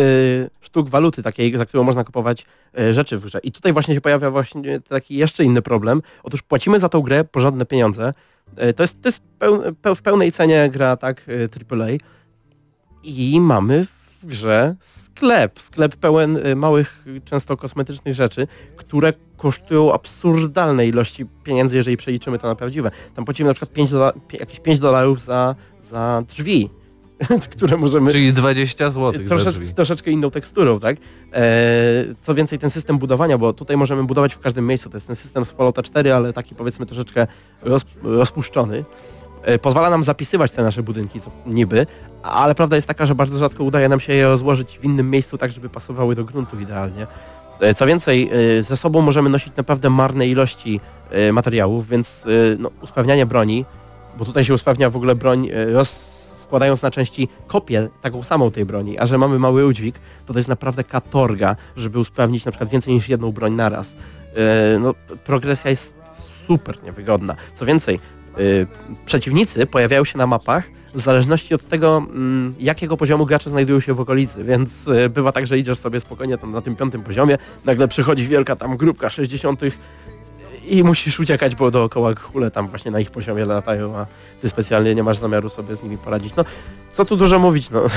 [0.62, 2.46] sztuk waluty takiej, za którą można kupować
[2.80, 3.40] e, rzeczy w grze.
[3.44, 6.02] I tutaj właśnie się pojawia właśnie taki jeszcze inny problem.
[6.24, 8.14] Otóż płacimy za tą grę porządne pieniądze.
[8.56, 11.26] E, To jest, to jest peł, peł, w pełnej cenie gra, tak,
[11.72, 11.88] AAA.
[13.04, 19.94] I mamy w grze sklep, sklep pełen y, małych, y, często kosmetycznych rzeczy, które kosztują
[19.94, 22.92] absurdalne ilości pieniędzy, jeżeli przeliczymy to na prawdziwe.
[23.16, 26.70] Tam płacimy na przykład 5 dola, jakieś 5 dolarów za, za drzwi,
[27.52, 28.12] które możemy...
[28.12, 30.98] Czyli 20 zł Troszecz, troszeczkę inną teksturą, tak?
[31.34, 31.42] E,
[32.22, 35.16] co więcej, ten system budowania, bo tutaj możemy budować w każdym miejscu, to jest ten
[35.16, 37.28] system z Fallouta 4, ale taki powiedzmy troszeczkę
[37.62, 38.86] roz, rozpuszczony.
[39.44, 41.86] E, pozwala nam zapisywać te nasze budynki, co niby,
[42.24, 45.38] ale prawda jest taka, że bardzo rzadko udaje nam się je rozłożyć w innym miejscu,
[45.38, 47.08] tak żeby pasowały do gruntu idealnie.
[47.60, 50.80] E, Co więcej, e, ze sobą możemy nosić naprawdę marne ilości
[51.32, 52.24] materiałów, więc
[52.60, 53.66] no, usprawnianie broni,
[54.20, 56.17] bo tutaj się usprawnia w ogóle broń roz,
[56.48, 60.40] składając na części kopię taką samą tej broni, a że mamy mały udźwig, to to
[60.40, 63.96] jest naprawdę katorga, żeby usprawnić na przykład więcej niż jedną broń naraz.
[64.36, 65.94] E, No, progresja jest
[66.48, 67.36] super niewygodna.
[67.56, 68.00] Co więcej,
[68.40, 68.68] y,
[69.06, 73.94] przeciwnicy pojawiają się na mapach w zależności od tego, mm, jakiego poziomu gracze znajdują się
[73.94, 77.38] w okolicy, więc y, bywa tak, że idziesz sobie spokojnie tam na tym piątym poziomie,
[77.66, 79.62] nagle przychodzi wielka tam grupka 60
[80.68, 84.06] i musisz uciekać, bo dookoła kule tam właśnie na ich poziomie latają, a
[84.42, 86.36] ty specjalnie nie masz zamiaru sobie z nimi poradzić.
[86.36, 86.46] No,
[86.94, 87.82] co tu dużo mówić, no.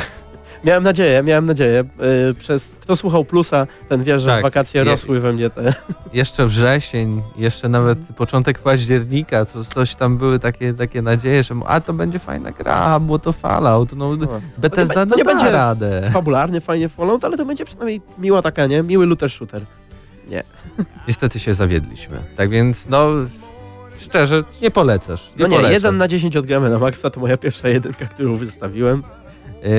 [0.64, 1.84] Miałem nadzieję, miałem nadzieję.
[2.30, 5.74] y, Przez kto słuchał plusa, ten wie, że Tak, wakacje je- rosły we mnie te.
[6.12, 11.80] Jeszcze wrzesień, jeszcze nawet początek października, co, coś tam były takie, takie nadzieje, że a
[11.80, 14.10] to będzie fajna gra, było to Fallout, no
[14.58, 16.10] Bethesda to no, nie da będzie radę.
[16.12, 18.82] fabularnie fajnie Fallout, ale to będzie przynajmniej miła taka, nie?
[18.82, 19.62] Miły looter shooter.
[21.08, 22.16] Niestety się zawiedliśmy.
[22.36, 23.08] Tak więc no
[24.00, 25.22] szczerze nie polecasz.
[25.36, 25.72] Nie No nie, polecam.
[25.72, 29.02] 1 na 10 odgramy na maksa, to moja pierwsza jedynka, którą wystawiłem.
[29.62, 29.70] Yy,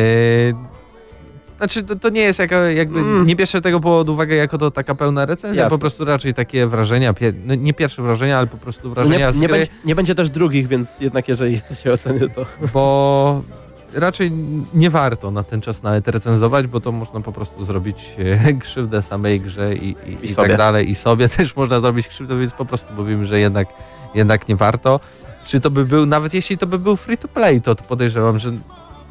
[1.57, 3.25] znaczy to, to nie jest jako, jakby, Mm.
[3.27, 5.69] nie bierze tego pod uwagę jako to taka pełna recenzja, Jasne.
[5.77, 7.13] po prostu raczej takie wrażenia,
[7.45, 10.15] no, nie pierwsze wrażenia, ale po prostu No wrażenia nie, z nie, będzie, nie będzie
[10.15, 12.45] też drugich, więc jednak jeżeli chcecie oceny, to...
[12.73, 13.41] bo
[13.93, 14.31] raczej
[14.73, 19.01] nie warto na ten czas nawet recenzować, bo to można po prostu zrobić e, krzywdę
[19.01, 20.47] samej grze i, i, I i, sobie.
[20.47, 23.67] tak dalej i sobie też można zrobić krzywdę, więc po prostu mówimy, że jednak,
[24.15, 24.99] jednak nie warto.
[25.45, 28.39] Czy to by był, nawet jeśli to by był free to play, to, to podejrzewam,
[28.39, 28.51] że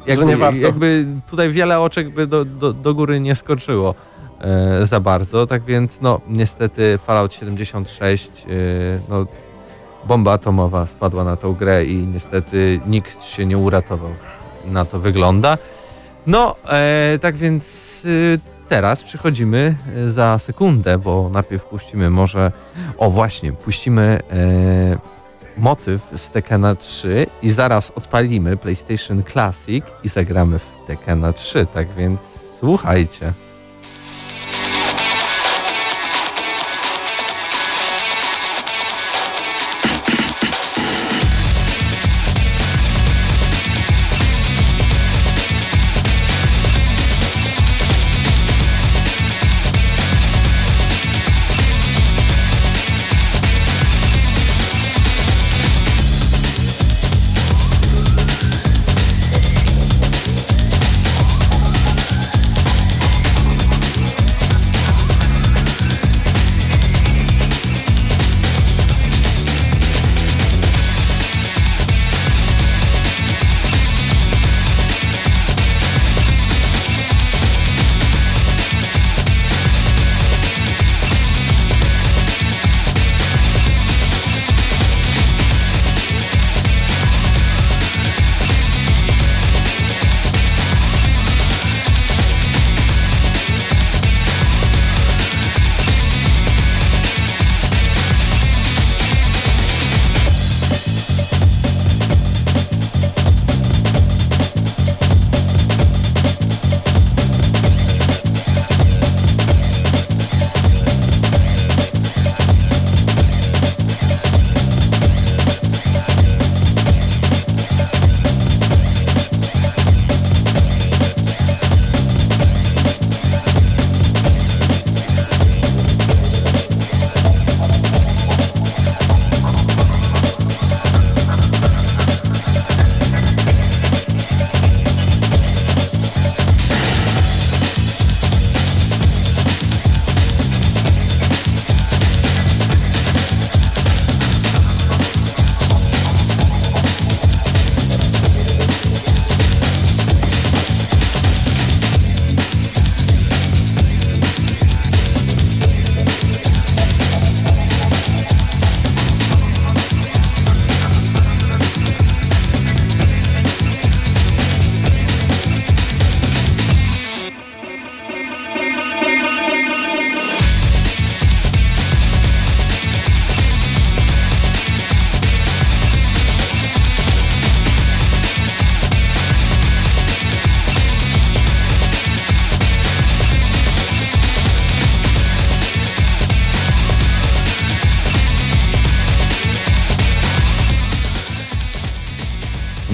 [0.07, 0.59] jakby, nie warto.
[0.59, 3.95] jakby tutaj wiele oczek by do, do, do góry nie skoczyło
[4.41, 8.49] e, za bardzo, tak więc no niestety Fallout 76 e,
[9.09, 9.25] no
[10.07, 14.09] bomba atomowa spadła na tą grę i niestety nikt się nie uratował.
[14.65, 15.57] Na to wygląda.
[16.27, 22.51] No, e, tak więc e, teraz przychodzimy e, za sekundę, bo najpierw puścimy może,
[22.97, 24.97] o właśnie, puścimy e,
[25.57, 31.87] motyw z Tekena 3 i zaraz odpalimy PlayStation Classic i zagramy w Tekena 3, tak
[31.97, 32.19] więc
[32.59, 33.33] słuchajcie.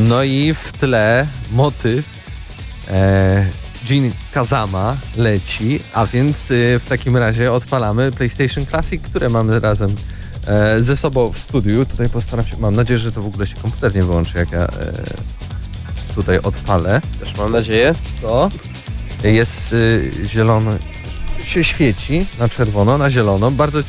[0.08, 2.06] No i w tle motyw
[2.90, 3.46] e,
[3.90, 9.96] Jin Kazama leci, a więc y, w takim razie odpalamy PlayStation Classic, które mamy razem
[10.48, 11.86] e, ze sobą w studiu.
[11.86, 14.64] Tutaj postaram się, mam nadzieję, że to w ogóle się komputer nie wyłączy, jak ja
[14.64, 14.68] e,
[16.16, 17.02] tutaj odpalę.
[17.20, 17.96] Też mam nadzieję.
[18.22, 18.50] To
[19.24, 20.78] jest y, zielony,
[21.44, 23.52] się świeci na czerwono, na zielono.
[23.52, 23.80] Bardzo,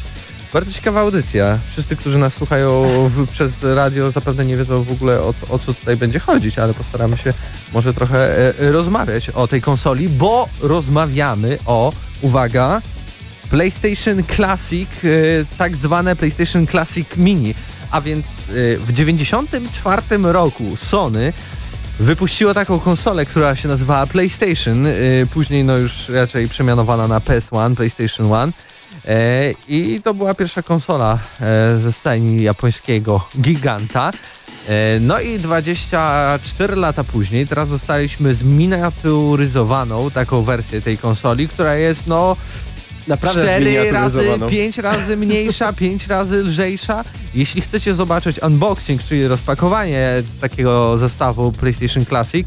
[0.53, 1.59] bardzo ciekawa audycja.
[1.71, 5.75] Wszyscy, którzy nas słuchają w, przez radio zapewne nie wiedzą w ogóle o, o co
[5.75, 7.33] tutaj będzie chodzić, ale postaramy się
[7.73, 12.83] może trochę e, rozmawiać o tej konsoli, bo rozmawiamy o, uwaga,
[13.51, 15.09] PlayStation Classic, e,
[15.59, 17.55] tak zwane PlayStation Classic Mini.
[17.91, 21.33] A więc e, w 94 roku Sony
[22.01, 27.75] wypuściło taką konsolę, która się nazywała PlayStation, y, później no już raczej przemianowana na PS1,
[27.77, 28.53] PlayStation 1.
[29.09, 34.11] E, I to była pierwsza konsola e, ze stajni japońskiego giganta.
[34.69, 42.07] E, No i 24 lata później teraz dostaliśmy zminiaturyzowaną taką wersję tej konsoli, która jest
[42.07, 42.37] no
[43.09, 44.51] Naprawdę 4 razy, zminiaturyzowaną.
[44.51, 47.05] 5 razy mniejsza, 5 razy lżejsza.
[47.35, 52.47] Jeśli chcecie zobaczyć unboxing, czyli rozpakowanie takiego zestawu PlayStation Classic,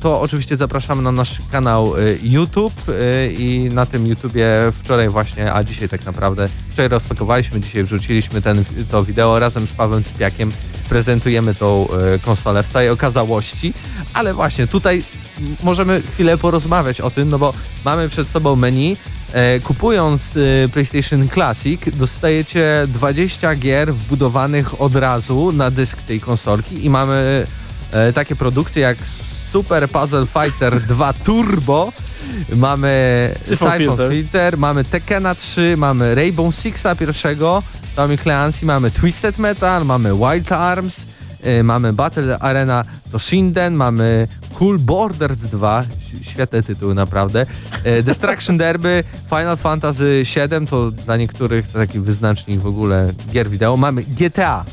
[0.00, 5.52] to oczywiście zapraszamy na nasz kanał e, YouTube e, i na tym YouTubie wczoraj właśnie,
[5.52, 9.38] a dzisiaj tak naprawdę, wczoraj rozpakowaliśmy, dzisiaj wrzuciliśmy ten, to wideo.
[9.38, 10.52] Razem z Pawłem Typiakiem,
[10.88, 13.74] prezentujemy tą e, konsolę w całej okazałości,
[14.14, 15.02] ale właśnie tutaj
[15.62, 17.52] możemy chwilę porozmawiać o tym, no bo
[17.84, 18.96] mamy przed sobą menu,
[19.32, 26.84] E, kupując e, PlayStation Classic dostajecie 20 gier wbudowanych od razu na dysk tej konsolki
[26.86, 27.46] i mamy
[27.92, 28.98] e, takie produkcje jak
[29.52, 31.92] Super Puzzle Fighter 2 Turbo,
[32.56, 34.10] mamy Siphon Filter.
[34.12, 37.62] Filter, mamy Tekkena 3, mamy Rainbow Sixa pierwszego,
[37.96, 41.00] Tommy Clancy, mamy Twisted Metal, mamy Wild Arms,
[41.42, 44.28] e, mamy Battle Arena to Shinden, mamy
[44.58, 47.46] Cool Borders 2, ś- świetne tytuły naprawdę,
[47.84, 53.50] e, Destruction Derby, Final Fantasy 7 to dla niektórych to taki wyznacznik w ogóle gier
[53.50, 54.64] wideo, mamy GTA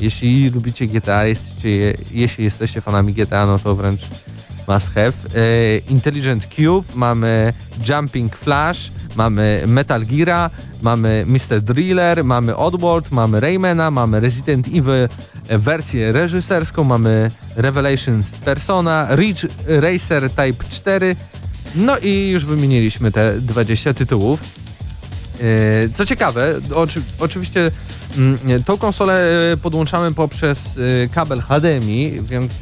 [0.00, 4.00] Jeśli lubicie GTA, jesteście, jeśli jesteście fanami GTA, no to wręcz
[4.68, 5.12] must have.
[5.34, 7.52] E, Intelligent Cube, mamy
[7.88, 10.50] Jumping Flash, mamy Metal Gear,
[10.82, 11.60] mamy Mr.
[11.60, 15.08] Driller, mamy Oddworld, mamy Raymana, mamy Resident Evil
[15.48, 21.16] e, wersję reżyserską, mamy Revelations Persona, Ridge Racer Type 4,
[21.74, 24.61] no i już wymieniliśmy te 20 tytułów.
[25.42, 27.70] E, Co ciekawe, oczy, oczywiście
[28.18, 29.14] mm, tą konsolę
[29.52, 32.52] e, podłączamy poprzez e, kabel HDMI, więc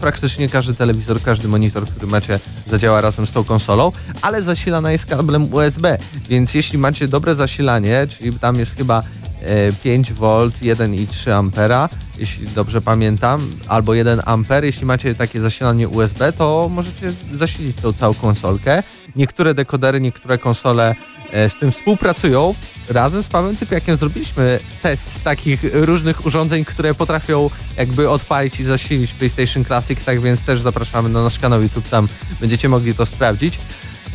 [0.00, 5.06] praktycznie każdy telewizor, każdy monitor, który macie zadziała razem z tą konsolą, ale zasilana jest
[5.06, 5.98] kablem USB,
[6.28, 9.02] więc jeśli macie dobre zasilanie, czyli tam jest chyba
[9.42, 16.32] e, 5V, 1,3 Ampera, jeśli dobrze pamiętam, albo 1 Amper, jeśli macie takie zasilanie USB,
[16.32, 18.82] to możecie zasilić tą całą konsolkę.
[19.16, 20.94] Niektóre dekodery, niektóre konsole
[21.32, 22.54] z tym współpracują.
[22.88, 29.12] Razem z Pawłem Typiakiem zrobiliśmy test takich różnych urządzeń, które potrafią jakby odpalić i zasilić
[29.12, 32.08] PlayStation Classic, tak więc też zapraszamy na nasz kanał YouTube, tam
[32.40, 33.58] będziecie mogli to sprawdzić.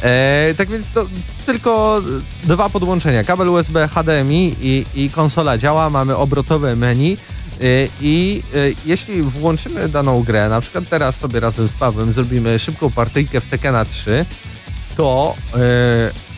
[0.04, 1.06] E, tak więc to
[1.46, 2.02] tylko
[2.44, 7.18] dwa podłączenia, kabel USB, HDMI i, i konsola działa, mamy obrotowe menu e,
[8.02, 12.90] i e, jeśli włączymy daną grę, na przykład teraz sobie razem z Pawłem zrobimy szybką
[12.90, 14.26] partyjkę w Tekkena 3,
[14.98, 16.29] to e,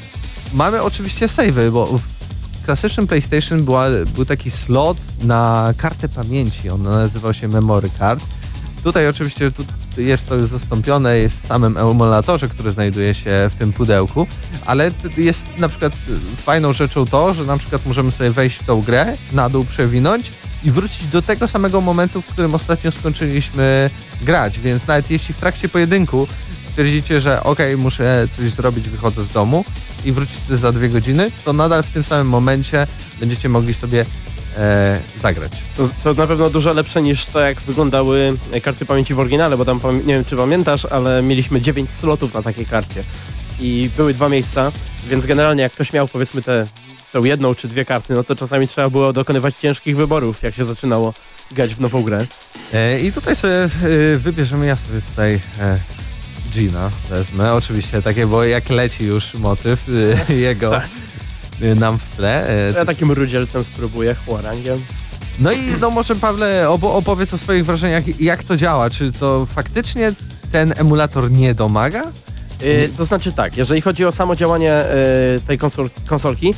[0.54, 6.82] mamy oczywiście save'y, bo w klasycznym PlayStation była, był taki slot na kartę pamięci, on
[6.82, 8.24] nazywał się Memory Card.
[8.84, 9.64] Tutaj oczywiście tu
[9.98, 14.28] jest to już zastąpione, jest samym emulatorze, który znajduje się w tym pudełku,
[14.66, 15.94] ale jest na przykład
[16.38, 20.32] fajną rzeczą to, że na przykład możemy sobie wejść w tą grę, na dół przewinąć
[20.64, 23.90] i wrócić do tego samego momentu, w którym ostatnio skończyliśmy
[24.22, 26.28] grać, więc nawet jeśli w trakcie pojedynku
[26.72, 29.66] stwierdzicie, że ok, muszę coś zrobić, wychodzę z domu
[30.06, 32.88] i wrócicie za dwie godziny, to nadal w tym samym momencie
[33.20, 34.06] będziecie mogli sobie
[34.58, 35.52] e, zagrać.
[35.78, 39.66] To, to na pewno dużo lepsze niż to, jak wyglądały karty pamięci w oryginale, bo
[39.66, 43.04] tam, nie wiem czy pamiętasz, ale mieliśmy 9 slotów na takiej karcie
[43.60, 44.72] i były dwa miejsca,
[45.10, 46.68] więc generalnie jak ktoś miał powiedzmy tę
[47.12, 50.66] tą jedną czy dwie karty, no to czasami trzeba było dokonywać ciężkich wyborów, jak się
[50.66, 51.14] zaczynało
[51.52, 52.26] grać w nową grę.
[52.74, 53.70] E, I tutaj sobie e,
[54.18, 55.80] wybierzemy, ja sobie tutaj e,
[56.52, 59.86] Gina wezmę, oczywiście takie, bo jak leci już motyw
[60.30, 60.78] e, jego
[61.62, 62.50] e, nam w tle.
[62.70, 64.80] E, Ja takim rudzielcem spróbuję, chłorangiem.
[65.40, 69.46] No i no może Pawle obo, opowiedz o swoich wrażeniach, jak to działa, czy to
[69.56, 70.14] faktycznie
[70.52, 72.04] ten emulator nie domaga?
[72.64, 74.84] Y, to znaczy tak, jeżeli chodzi o samo działanie
[75.38, 76.54] y, tej konsol, konsolki,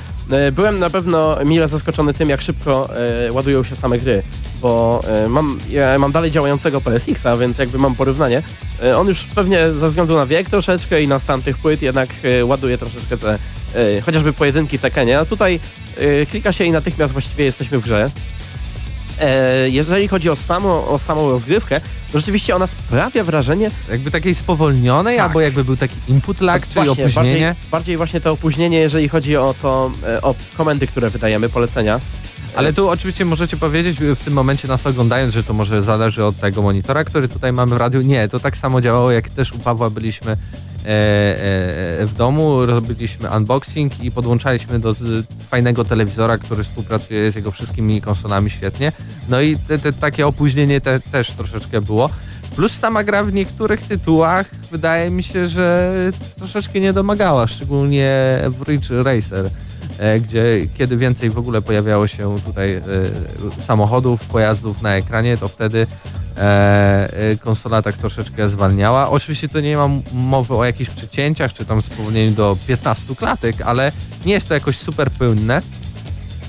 [0.47, 2.89] y, byłem na pewno mile zaskoczony tym, jak szybko
[3.27, 4.23] y, ładują się same gry,
[4.61, 8.41] bo y, mam, ja mam dalej działającego PSX-a, więc jakby mam porównanie.
[8.83, 12.09] Y, on już pewnie ze względu na wiek troszeczkę i na stan tych płyt jednak
[12.43, 13.37] ładuje troszeczkę te
[14.05, 15.59] chociażby pojedynki w Tekkenie, a tutaj
[16.31, 18.11] klika się i natychmiast właściwie jesteśmy w grze.
[19.21, 21.81] E, jeżeli chodzi o, samo, o samą rozgrywkę,
[22.13, 25.27] rzeczywiście ona sprawia wrażenie Jakby takiej spowolnionej, Tak.
[25.27, 27.47] albo jakby był taki input lag, czyli Właśnie, opóźnienie?
[27.47, 31.99] Bardziej, bardziej właśnie to opóźnienie, jeżeli chodzi o to, e, o komendy, które wydajemy, polecenia.
[32.55, 36.39] Ale tu oczywiście możecie powiedzieć w tym momencie nas oglądając, że to może zależy od
[36.39, 38.01] tego monitora, który tutaj mamy w radiu.
[38.01, 40.37] Nie, to tak samo działało jak też u Pawła byliśmy
[40.85, 44.95] w domu, robiliśmy unboxing i podłączaliśmy do
[45.49, 48.91] fajnego telewizora, który współpracuje z jego wszystkimi konsolami świetnie.
[49.29, 52.09] No i te, te, takie opóźnienie te, też troszeczkę było.
[52.55, 55.93] Plus sama gra w niektórych tytułach wydaje mi się, że
[56.37, 59.49] troszeczkę nie domagała, szczególnie w Ridge Racer e,
[60.21, 62.81] gdzie kiedy więcej w ogóle pojawiało się tutaj e,
[63.61, 65.87] samochodów, pojazdów na ekranie, to wtedy
[66.37, 66.41] e,
[67.13, 69.09] e, konsola tak troszeczkę zwalniała.
[69.09, 73.91] Oczywiście to nie mam mowy o jakichś przecięciach, czy tam spowolnieniu do 15 klatek, ale
[74.25, 75.61] nie jest to jakoś super płynne.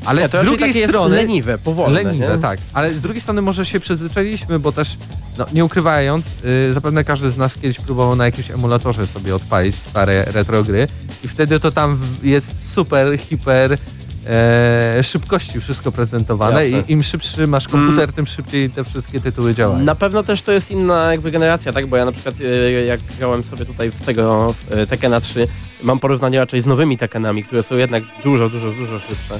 [0.04, 1.16] Ale Nie, z drugiej strony...
[1.16, 2.02] leniwe, powolne.
[2.02, 2.42] Leniwe, nie?
[2.42, 2.58] tak.
[2.72, 4.96] Ale z drugiej strony może się przyzwyczailiśmy, bo też,
[5.38, 9.76] no, nie ukrywając, y, zapewne każdy z nas kiedyś próbował na jakimś emulatorze sobie odpalić
[9.76, 10.88] stare retro gry
[11.24, 13.78] i wtedy to tam w- jest super, hiper
[14.26, 16.84] e, szybkości wszystko prezentowane Jasne.
[16.88, 19.84] i im szybszy masz komputer, tym szybciej te wszystkie tytuły działają.
[19.84, 21.86] Na pewno też to jest inna jakby generacja, tak?
[21.86, 22.34] Bo ja na przykład
[22.76, 25.48] e, jak grałem sobie tutaj w tego e, Tekkena 3,
[25.82, 29.34] mam porównanie raczej z nowymi Tekkenami, które są jednak dużo, dużo, dużo szybsze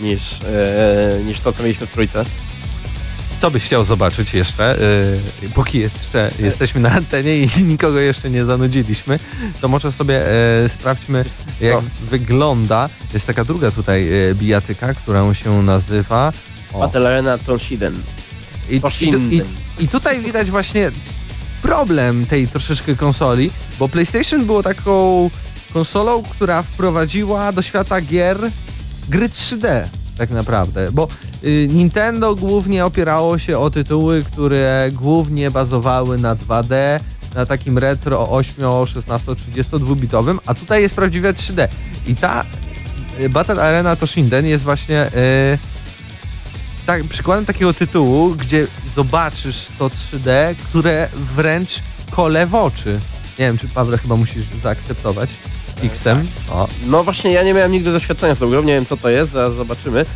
[0.00, 2.24] niż, e, niż to, co mieliśmy w trójce.
[3.40, 4.78] Co byś chciał zobaczyć jeszcze,
[5.42, 9.18] y, póki jeszcze jesteśmy na antenie i nikogo jeszcze nie zanudziliśmy,
[9.60, 11.24] to może sobie e, sprawdźmy,
[11.60, 11.80] jak
[12.10, 12.88] wygląda.
[13.14, 16.32] Jest taka druga tutaj e, bijatyka, którą się nazywa...
[16.72, 18.02] O, Battle Arena Tonsiden.
[18.70, 19.42] i, i, i,
[19.84, 20.90] I tutaj widać właśnie
[21.62, 25.30] problem tej troszeczkę konsoli, bo PlayStation było taką
[25.72, 28.38] konsolą, która wprowadziła do świata gier
[29.08, 29.99] gry 3D.
[30.20, 31.08] Tak naprawdę, bo
[31.44, 37.00] y, Nintendo głównie opierało się o tytuły, które głównie bazowały na 2D,
[37.34, 41.68] na takim retro 8, 16, 32 bitowym, a tutaj jest prawdziwe 3D.
[42.06, 42.44] I ta
[43.20, 45.58] y, Battle Arena Toshinden jest właśnie y,
[46.86, 48.66] tak, przykładem takiego tytułu, gdzie
[48.96, 53.00] zobaczysz to 3D, które wręcz kole w oczy.
[53.38, 55.30] Nie wiem, czy Paweł chyba musisz zaakceptować
[55.82, 56.26] X-em.
[56.50, 59.08] O, No właśnie, ja nie miałem nigdy doświadczenia z tą grą, nie wiem co to
[59.08, 60.06] jest, zaraz zobaczymy.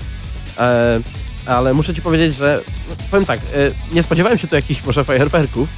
[0.58, 1.00] E,
[1.46, 5.04] ale muszę ci powiedzieć, że no, powiem tak, e, nie spodziewałem się tu jakichś może
[5.04, 5.68] fajerwerków,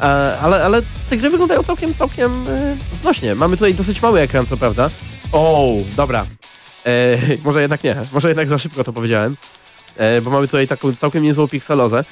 [0.00, 0.02] e,
[0.40, 3.34] ale, ale te gry wyglądają całkiem, całkiem e, znośnie.
[3.34, 4.90] Mamy tutaj dosyć mały ekran, co prawda.
[5.32, 6.26] O, dobra.
[6.86, 9.36] E, może jednak nie, może jednak za szybko to powiedziałem,
[10.22, 12.04] bo mamy tutaj taką całkiem niezłą pikselozę.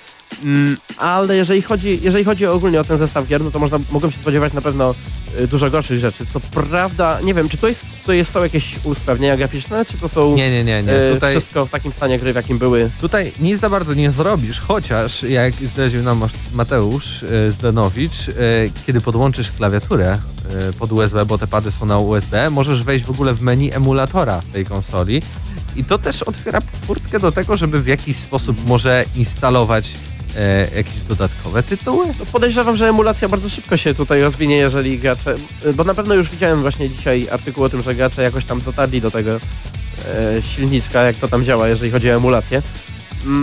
[0.45, 4.11] Mm, ale jeżeli chodzi, jeżeli chodzi ogólnie o ten zestaw gier, no to można, mogą
[4.11, 4.95] się spodziewać na pewno
[5.41, 6.27] y, dużo gorszych rzeczy.
[6.33, 10.09] Co prawda, nie wiem, czy to jest, to jest są jakieś usprawnienia graficzne, czy to
[10.09, 10.93] są nie, nie, nie, nie.
[10.93, 12.91] e, Tutaj, wszystko w takim stanie gry, w jakim były.
[13.01, 18.33] tutaj nic za bardzo nie zrobisz, chociaż jak zdradził nam Mateusz e, Zdanowicz, e,
[18.87, 20.13] kiedy podłączysz klawiaturę
[20.69, 23.73] e, pod USB, bo te pady są na USB, możesz wejść w ogóle w menu
[23.73, 25.23] emulatora tej konsoli
[25.77, 29.91] i to też otwiera furtkę do tego, żeby w jakiś sposób może instalować
[30.37, 32.07] e, jakieś dodatkowe tytuły.
[32.19, 36.15] No podejrzewam, że emulacja bardzo szybko się tutaj rozwinie, jeżeli gracze, y, bo na pewno
[36.15, 39.39] już widziałem właśnie dzisiaj artykuł o tym, że gracze jakoś tam dotarli do tego e,
[40.43, 42.63] silniczka, jak to tam działa, jeżeli chodzi o emulację.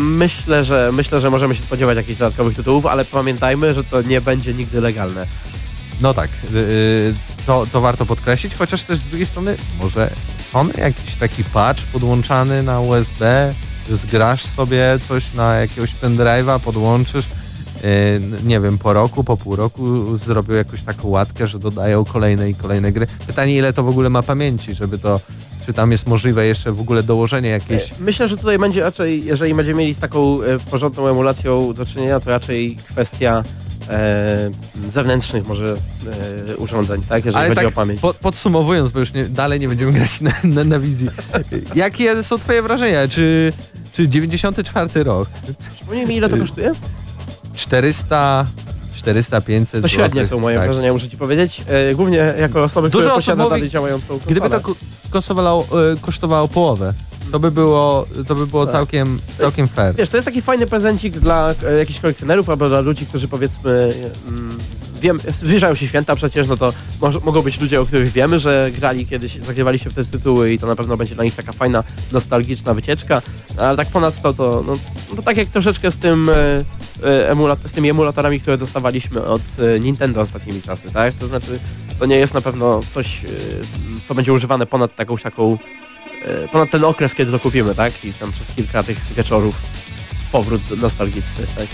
[0.01, 4.21] Myślę, że myślę, że możemy się spodziewać jakichś dodatkowych tytułów, ale pamiętajmy, że to nie
[4.21, 5.27] będzie nigdy legalne.
[6.01, 7.13] No tak, yy,
[7.45, 10.09] to, to warto podkreślić, chociaż też z drugiej strony może
[10.53, 13.53] Sony jakiś taki patch podłączany na USB,
[13.89, 17.25] że zgrasz sobie coś na jakiegoś pendrive'a, podłączysz,
[17.83, 17.89] yy,
[18.43, 22.55] nie wiem, po roku, po pół roku zrobią jakąś taką łatkę, że dodają kolejne i
[22.55, 23.07] kolejne gry.
[23.27, 25.19] Pytanie ile to w ogóle ma pamięci, żeby to,
[25.65, 27.99] czy tam jest możliwe jeszcze w ogóle dołożenie jakiejś...
[27.99, 32.19] Myślę, że tutaj będzie raczej, jeżeli będziemy mieli z taką e, porządną emulacją do czynienia,
[32.19, 33.43] to raczej kwestia
[33.89, 34.51] e,
[34.89, 35.75] zewnętrznych może
[36.51, 37.25] e, urządzeń, tak?
[37.25, 38.01] Jeżeli Ale chodzi tak o pamięć.
[38.01, 41.07] po, podsumowując, bo już nie, dalej nie będziemy grać na, na, na wizji.
[41.75, 43.07] Jakie są twoje wrażenia?
[43.07, 43.53] Czy,
[43.93, 45.29] czy 94 rok?
[45.75, 46.71] Przypomnij mi ile to kosztuje?
[47.55, 48.45] 400,
[48.95, 50.65] 400, 500 To średnie złotych, są moje tak.
[50.65, 51.61] wrażenia, muszę ci powiedzieć.
[51.67, 54.31] E, głównie jako osoby, Dużo które posiada mówi, dalej działającą konsolę.
[54.31, 54.75] Gdyby to ko-
[55.09, 55.63] kosztowało,
[55.93, 56.93] e, kosztowało połowę,
[57.33, 58.73] to by było, to by było Tak.
[58.73, 59.95] całkiem, całkiem fair.
[59.95, 63.93] Wiesz, to jest taki fajny prezencik dla e, jakichś kolekcjonerów albo dla ludzi, którzy powiedzmy
[64.27, 64.57] mm,
[65.01, 68.69] wiem, zbliżają się święta przecież, no to może, mogą być ludzie, o których wiemy, że
[68.77, 71.51] grali kiedyś, zagrywali się w te tytuły i to na pewno będzie dla nich taka
[71.51, 73.21] fajna, nostalgiczna wycieczka,
[73.57, 74.77] ale tak ponadto to, no,
[75.09, 76.33] no to tak jak troszeczkę z tym e,
[77.31, 81.13] e, z tymi emulatorami, które dostawaliśmy od e, Nintendo ostatnimi czasy, tak?
[81.13, 81.59] To znaczy,
[81.99, 83.27] to nie jest na pewno coś, e,
[84.07, 85.82] co będzie używane ponad taką taką e,
[86.51, 88.05] ponad ten okres, kiedy to kupimy, tak?
[88.05, 89.55] I tam przez kilka tych wieczorów
[90.31, 91.65] powrót nostalgiczny, tak?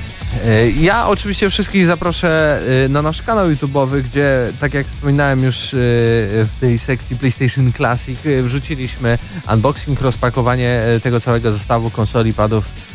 [0.45, 5.74] E, Ja oczywiście wszystkich zaproszę e, na nasz kanał YouTube'owy, gdzie tak jak wspominałem już
[5.74, 9.18] e, w tej sekcji PlayStation Classic e, wrzuciliśmy
[9.54, 12.89] unboxing, rozpakowanie e, tego całego zestawu konsoli, padów e,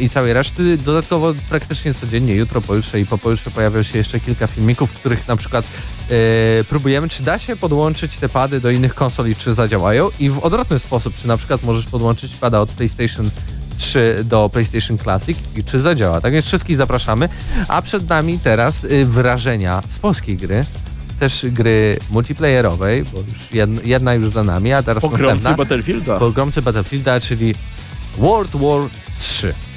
[0.00, 0.76] i całej reszty.
[0.76, 5.28] Dodatkowo praktycznie codziennie, jutro, pojutrze i po pojutrze pojawią się jeszcze kilka filmików, w których
[5.28, 10.08] na przykład e, próbujemy, czy da się podłączyć te pady do innych konsoli, czy zadziałają
[10.20, 13.30] i w odwrotny sposób, czy na przykład możesz podłączyć pada od PlayStation
[13.80, 16.20] 3 do PlayStation Classic i czy zadziała.
[16.20, 17.28] Tak więc wszystkich zapraszamy.
[17.68, 20.64] A przed nami teraz y, wrażenia z polskiej gry.
[21.20, 25.54] Też gry multiplayerowej, bo już jedna, jedna już za nami, a teraz następna.
[25.54, 26.18] Battlefielda.
[26.18, 27.54] Pogromcy Battlefielda, czyli
[28.18, 28.80] World War
[29.20, 29.69] 3.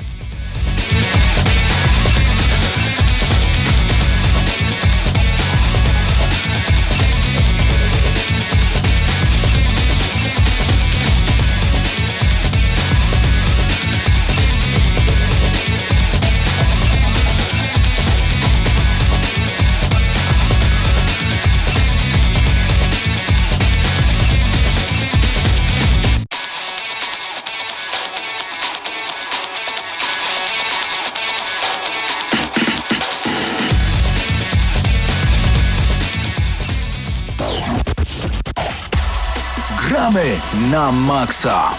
[40.74, 41.70] na maksa.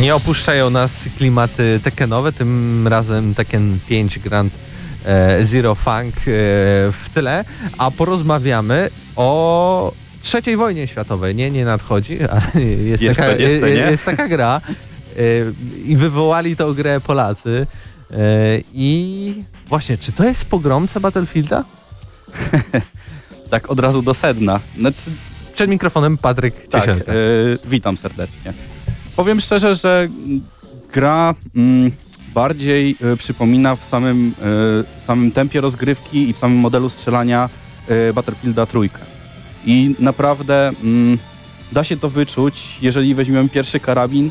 [0.00, 4.52] Nie opuszczają nas klimaty tekenowe, tym razem Tekken 5 Grand
[5.04, 6.20] e, Zero Funk e,
[6.92, 7.44] w tyle,
[7.78, 9.92] a porozmawiamy o
[10.22, 11.34] trzeciej wojnie światowej.
[11.34, 13.74] Nie, nie nadchodzi, ale jest, Jest taka, to, jest to, nie?
[13.74, 14.60] jest taka gra
[15.16, 15.20] e,
[15.84, 17.66] i wywołali tą grę Polacy.
[18.12, 18.16] E,
[18.74, 19.34] I
[19.66, 21.64] właśnie, czy to jest pogromca Battlefielda?
[23.50, 24.60] tak od razu do sedna.
[24.78, 25.10] Znaczy,
[25.52, 26.94] Przed mikrofonem Patryk tak, e,
[27.64, 28.52] witam serdecznie.
[29.16, 30.08] Powiem szczerze, że
[30.92, 31.90] gra mm,
[32.34, 34.34] bardziej e, przypomina w samym,
[35.00, 37.48] e, samym tempie rozgrywki i w samym modelu strzelania
[38.14, 38.98] Battlefielda trójkę.
[39.64, 41.18] I naprawdę mm,
[41.72, 44.30] da się to wyczuć, jeżeli weźmiemy pierwszy karabin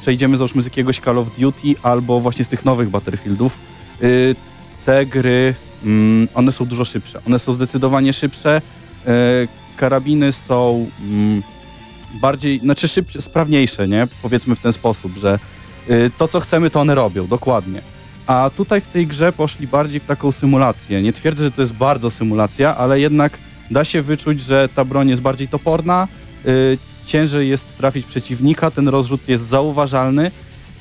[0.00, 3.58] przejdziemy załóżmy z jakiegoś Call of Duty albo właśnie z tych nowych Battlefieldów.
[4.02, 4.36] Y,
[4.84, 7.20] te gry, mm, one są dużo szybsze.
[7.26, 8.62] One są zdecydowanie szybsze.
[9.06, 9.12] E,
[9.76, 11.42] karabiny są mm,
[12.20, 14.08] bardziej, znaczy szybciej, sprawniejsze, nie?
[14.22, 15.38] Powiedzmy w ten sposób, że
[15.90, 17.82] y, to co chcemy to one robią, dokładnie.
[18.26, 21.02] A tutaj w tej grze poszli bardziej w taką symulację.
[21.02, 23.38] Nie twierdzę, że to jest bardzo symulacja, ale jednak
[23.70, 26.08] da się wyczuć, że ta broń jest bardziej toporna,
[26.46, 26.78] y,
[27.10, 30.30] ciężej jest trafić przeciwnika, ten rozrzut jest zauważalny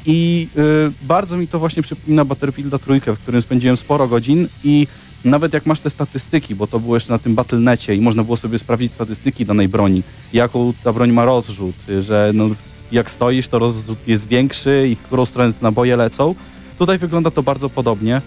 [0.05, 4.88] i y, bardzo mi to właśnie przypomina Battlefielda trójkę, w którym spędziłem sporo godzin i
[5.25, 8.38] nawet jak masz te statystyki, bo to było jeszcze na tym Battle.necie i można było
[8.38, 10.03] sobie sprawdzić statystyki danej broni,
[10.34, 12.49] jaką ta broń ma rozrzut, y, że no,
[12.91, 16.36] jak stoisz, to rozrzut jest większy i w którą stronę te naboje lecą.
[16.80, 18.21] Tutaj wygląda to bardzo podobnie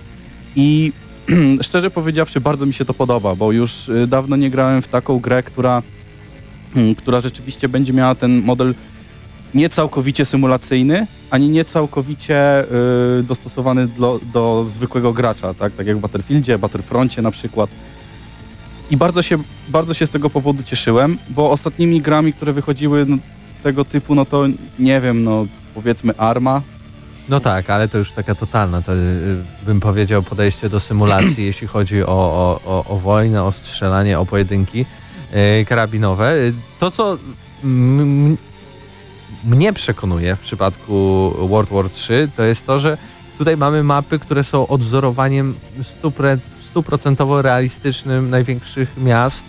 [0.57, 0.93] i
[1.67, 5.19] szczerze powiedziawszy bardzo mi się to podoba, bo już y, dawno nie grałem w taką
[5.21, 5.83] grę, która,
[6.99, 8.75] która rzeczywiście będzie miała ten model
[9.55, 12.65] nie całkowicie symulacyjny, ani nie całkowicie
[13.19, 15.73] y, dostosowany do, do zwykłego gracza, tak?
[15.73, 17.71] tak jak w Battlefieldzie, Battlefroncie na przykład.
[18.91, 23.17] I bardzo się, bardzo się z tego powodu cieszyłem, bo ostatnimi grami, które wychodziły no,
[23.63, 24.45] tego typu, no to
[24.79, 26.63] nie wiem, no powiedzmy Arma,
[27.29, 28.97] No tak, ale to już taka totalna, to, y,
[29.67, 34.27] bym powiedział, podejście do symulacji, jeśli chodzi o, o, o, o wojnę, o strzelanie, o
[34.27, 34.87] pojedynki
[35.69, 36.35] karabinowe.
[36.37, 37.19] Y, To, co
[39.45, 42.99] mnie przekonuje w przypadku World War 3, to jest to, że
[43.39, 45.55] tutaj mamy mapy, które są odwzorowaniem
[46.71, 49.45] stuprocentowo realistycznym największych miast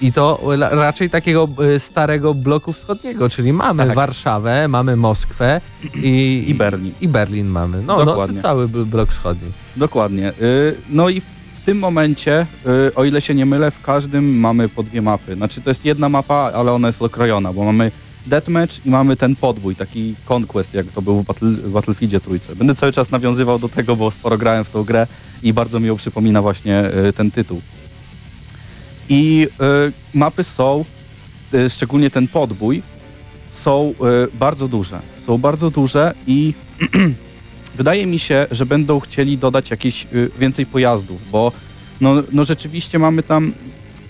[0.00, 3.94] i to raczej takiego y, starego bloku wschodniego, czyli mamy Tak.
[3.94, 5.60] Warszawę, mamy Moskwę
[5.94, 6.92] i, I Berlin.
[7.00, 7.82] I Berlin mamy.
[7.82, 8.42] No, no Dokładnie.
[8.42, 9.52] cały b- blok wschodni.
[9.76, 10.32] Dokładnie.
[10.42, 11.22] Y, No i
[11.66, 12.46] tym momencie,
[12.88, 15.34] y, o ile się nie mylę, w każdym mamy po dwie mapy.
[15.34, 17.92] Znaczy to jest jedna mapa, ale ona jest okrojona, bo mamy
[18.26, 22.56] deathmatch i mamy ten podbój, taki conquest, jak to był w, Battle, Battlefieldzie trójce.
[22.56, 25.06] Będę cały czas nawiązywał do tego, bo sporo grałem w tą grę
[25.42, 27.60] i bardzo mi ją przypomina właśnie y, ten tytuł.
[29.08, 29.48] I
[29.88, 30.84] y, mapy są,
[31.54, 32.82] y, szczególnie ten podbój,
[33.48, 33.94] są
[34.26, 35.00] y, bardzo duże.
[35.26, 36.54] Są bardzo duże i
[37.76, 41.52] wydaje mi się, że będą chcieli dodać jakieś y, więcej pojazdów, bo
[42.00, 43.52] no, no rzeczywiście mamy tam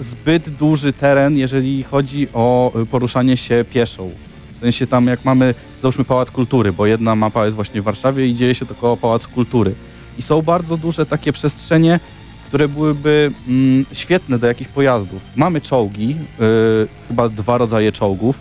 [0.01, 4.11] zbyt duży teren, jeżeli chodzi o y, poruszanie się pieszą.
[4.55, 8.29] W sensie tam jak mamy, załóżmy Pałac Kultury, bo jedna mapa jest właśnie w Warszawie
[8.29, 9.75] i dzieje się to koło Pałacu Kultury.
[10.19, 12.01] I są bardzo duże takie przestrzenie,
[12.47, 15.23] które byłyby mm, świetne do jakichś pojazdów.
[15.37, 18.37] Mamy czołgi, y, chyba dwa rodzaje czołgów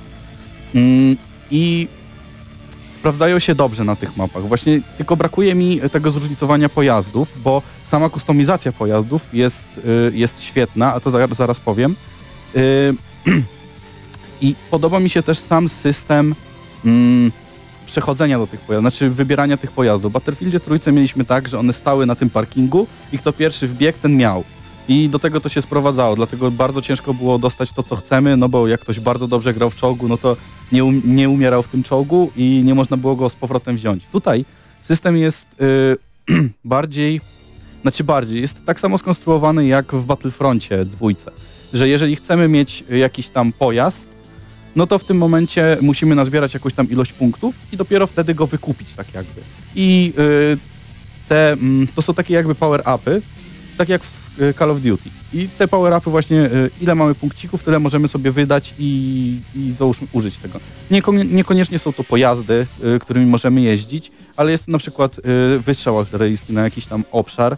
[0.76, 1.18] mm,
[1.52, 1.88] i
[3.06, 4.44] sprawdzają się dobrze na tych mapach.
[4.48, 10.94] Właśnie tylko brakuje mi tego zróżnicowania pojazdów, bo sama kustomizacja pojazdów jest, y, jest świetna,
[10.94, 11.96] a to zaraz, powiem.
[12.56, 12.94] Y,
[14.42, 16.36] I podoba mi się też sam system
[16.86, 17.32] mm,
[17.86, 20.12] przechodzenia do tych pojazdów, znaczy wybierania tych pojazdów.
[20.12, 23.98] W Battlefieldzie trójce mieliśmy tak, że one stały na tym parkingu i kto pierwszy wbiegł,
[24.02, 24.44] ten miał.
[24.88, 28.50] I do tego to się sprowadzało, dlatego bardzo ciężko było dostać to, co chcemy, no
[28.50, 30.38] bo jak ktoś bardzo dobrze grał w czołgu, no to
[30.72, 34.04] nie, um, nie umierał w tym czołgu i nie można było go z powrotem wziąć.
[34.12, 34.46] Tutaj
[34.82, 35.98] system jest y,
[36.66, 37.22] bardziej,
[37.82, 41.32] znaczy bardziej, jest tak samo skonstruowany jak w Battlefroncie dwójce,
[41.74, 44.08] że jeżeli chcemy mieć jakiś tam pojazd,
[44.76, 48.48] no to w tym momencie musimy nazbierać jakąś tam ilość punktów i dopiero wtedy go
[48.48, 49.42] wykupić tak jakby.
[49.76, 50.58] I y,
[51.30, 53.22] te, mm, to są takie jakby power-upy,
[53.78, 54.25] tak jak w
[54.60, 55.10] Call of Duty.
[55.34, 60.08] I te power-upy właśnie, y, ile mamy punkcików, tyle możemy sobie wydać i, i załóżmy
[60.14, 60.60] użyć tego.
[60.92, 66.00] Niekon- niekoniecznie są to pojazdy, y, którymi możemy jeździć, ale jest na przykład y, wystrzał
[66.00, 67.58] artyleryjski na jakiś tam obszar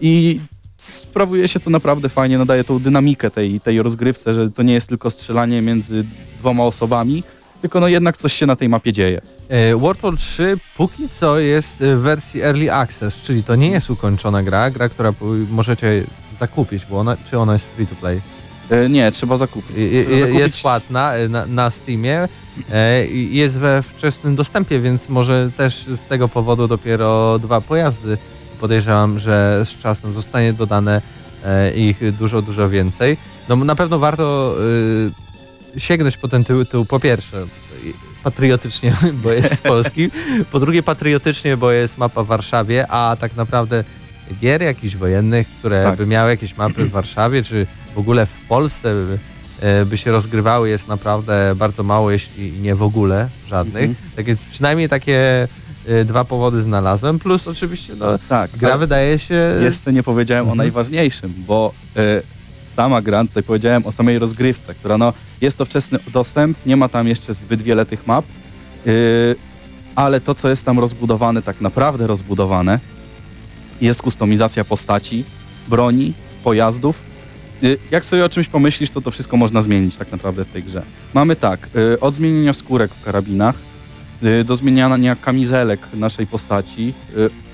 [0.00, 0.40] i
[0.78, 4.86] sprawuje się to naprawdę fajnie, nadaje tą dynamikę tej, tej rozgrywce, że to nie jest
[4.86, 6.04] tylko strzelanie między
[6.38, 7.22] dwoma osobami,
[7.62, 9.20] tylko no jednak coś się na tej mapie dzieje.
[9.48, 13.90] E, World War 3 póki co jest w wersji Early Access, czyli to nie jest
[13.90, 15.12] ukończona gra, gra, która
[15.50, 16.04] możecie
[16.38, 18.20] zakupić, bo ona, czy ona jest free to play?
[18.70, 19.76] E, Nie, trzeba zakupić.
[19.76, 22.28] Trzeba zakupić- Jest płatna e, na, na Steamie
[23.12, 28.18] i jest we wczesnym dostępie, więc może też z tego powodu dopiero dwa pojazdy.
[28.60, 31.02] Podejrzewam, że z czasem zostanie dodane
[31.74, 33.16] ich dużo, dużo więcej.
[33.48, 35.31] No na pewno warto y,
[35.78, 37.46] sięgnąć po ten tytuł po pierwsze
[38.22, 40.10] patriotycznie, bo jest z Polski,
[40.52, 43.84] po drugie patriotycznie, bo jest mapa w Warszawie, a tak naprawdę
[44.40, 45.96] gier jakichś wojennych, które Tak.
[45.96, 49.18] by miały jakieś mapy w Warszawie, czy w ogóle w Polsce by,
[49.60, 53.84] e, by się rozgrywały jest naprawdę bardzo mało, jeśli nie w ogóle żadnych.
[53.90, 54.10] Mhm.
[54.16, 55.48] Takie, przynajmniej takie
[55.88, 59.34] e, dwa powody znalazłem, plus oczywiście no, Tak, gra wydaje się...
[59.60, 60.60] jeszcze nie powiedziałem Mhm.
[60.60, 62.22] o najważniejszym, bo y,
[62.72, 66.88] sama gra, tutaj powiedziałem o samej rozgrywce, która no jest to wczesny dostęp, nie ma
[66.88, 68.24] tam jeszcze zbyt wiele tych map,
[68.86, 69.36] y,
[69.94, 72.80] ale to co jest tam rozbudowane, tak naprawdę rozbudowane,
[73.80, 75.24] jest kustomizacja postaci,
[75.68, 76.12] broni,
[76.44, 76.98] pojazdów.
[77.62, 80.62] Y, Jak sobie o czymś pomyślisz, to to wszystko można zmienić tak naprawdę w tej
[80.62, 80.82] grze.
[81.14, 83.54] Mamy tak, y, od zmienienia skórek w karabinach,
[84.22, 86.94] y, do zmieniania kamizelek naszej postaci,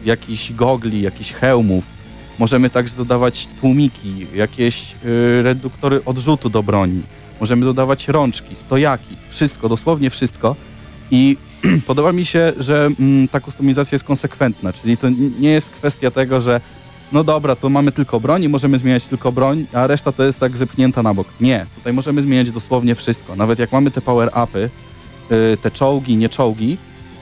[0.05, 1.98] jakichś gogli, jakichś hełmów.
[2.39, 7.03] Możemy także dodawać tłumiki, jakieś y, reduktory odrzutu do broni.
[7.41, 10.57] Możemy dodawać rączki, stojaki, wszystko, dosłownie wszystko.
[11.11, 11.37] I
[11.87, 15.09] podoba mi się, że mm, ta kustomizacja jest konsekwentna, czyli to
[15.41, 16.61] nie jest kwestia tego, że
[17.13, 20.41] no dobra, to mamy tylko broń i możemy zmieniać tylko broń, a reszta to jest
[20.41, 21.29] tak zepchnięta na bok.
[21.41, 23.37] Nie, tutaj możemy zmieniać dosłownie wszystko.
[23.37, 24.69] Nawet jak mamy te power-upy,
[25.33, 26.77] y, te czołgi, nie czołgi,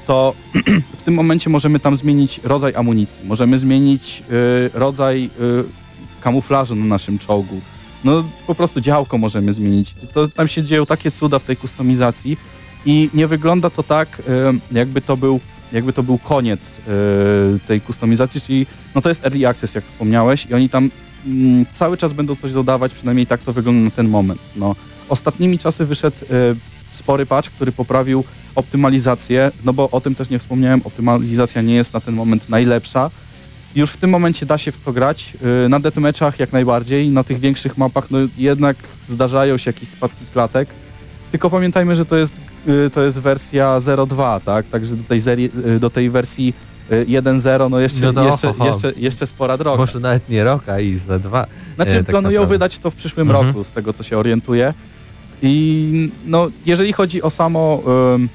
[0.07, 0.35] to
[0.99, 6.85] w tym momencie możemy tam zmienić rodzaj amunicji, możemy zmienić y, rodzaj y, kamuflażu na
[6.85, 7.61] naszym czołgu.
[8.05, 9.95] No po prostu działko możemy zmienić.
[10.15, 12.37] To, tam się dzieją takie cuda w tej kustomizacji
[12.87, 14.23] i nie wygląda to tak, y,
[14.73, 15.41] jakby to był
[15.73, 20.47] jakby to był koniec y, tej kustomizacji, czyli no to jest early access, jak wspomniałeś
[20.47, 20.91] i oni tam
[21.27, 24.41] mm, cały czas będą coś dodawać, przynajmniej tak to wygląda na ten moment.
[24.57, 24.77] No,
[25.09, 26.57] ostatnimi czasy wyszedł y,
[27.07, 31.95] spory patch, który poprawił optymalizację, no bo o tym też nie wspomniałem, optymalizacja nie jest
[31.95, 33.11] na ten moment najlepsza.
[33.75, 35.33] Już w tym momencie da się w to grać.
[35.63, 38.77] Yy, Na deathmatchach jak najbardziej, na tych większych mapach no jednak
[39.09, 40.69] zdarzają się jakieś spadki klatek.
[41.31, 42.33] Tylko pamiętajmy, że to jest,
[42.67, 44.67] yy, to jest wersja 0.2, tak?
[44.69, 46.55] Także do tej, zeri, yy, do tej wersji
[46.91, 48.67] yy, 1.0 no jeszcze, No to jeszcze, ho, ho.
[48.67, 49.77] jeszcze, jeszcze spora droga.
[49.79, 51.47] Może nawet nie rok, a i za dwa.
[51.75, 52.55] Znaczy e, tak planują naprawdę.
[52.55, 53.47] wydać to w przyszłym Mhm.
[53.47, 54.75] roku, z tego co się orientuję.
[55.43, 57.83] I no, jeżeli chodzi o samo,
[58.15, 58.29] ym,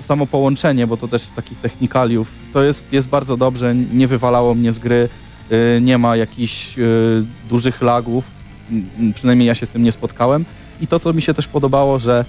[0.00, 4.54] samo połączenie, bo to też z takich technikaliów, to jest, jest bardzo dobrze, nie wywalało
[4.54, 5.08] mnie z gry,
[5.52, 8.24] y, nie ma jakichś y, dużych lagów,
[8.70, 10.44] m, przynajmniej ja się z tym nie spotkałem.
[10.80, 12.24] I to, co mi się też podobało, że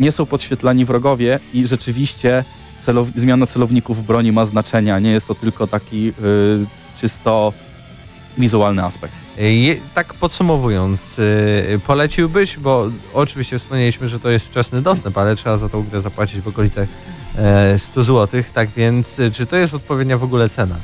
[0.00, 2.44] nie są podświetlani wrogowie i rzeczywiście
[2.80, 6.12] celow zmiana celowników broni ma znaczenie, a nie jest to tylko taki y,
[6.96, 7.52] czysto
[8.38, 9.21] wizualny aspekt.
[9.36, 15.58] Je, tak podsumowując, y, poleciłbyś, bo oczywiście wspomnieliśmy, że to jest wczesny dostęp, ale trzeba
[15.58, 16.88] za tą grę zapłacić w okolicach
[17.36, 20.76] e, 100 zł, tak więc czy to jest odpowiednia w ogóle cena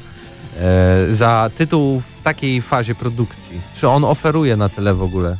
[0.57, 3.61] e, za tytuł w takiej fazie produkcji?
[3.80, 5.36] Czy on oferuje na tyle w ogóle?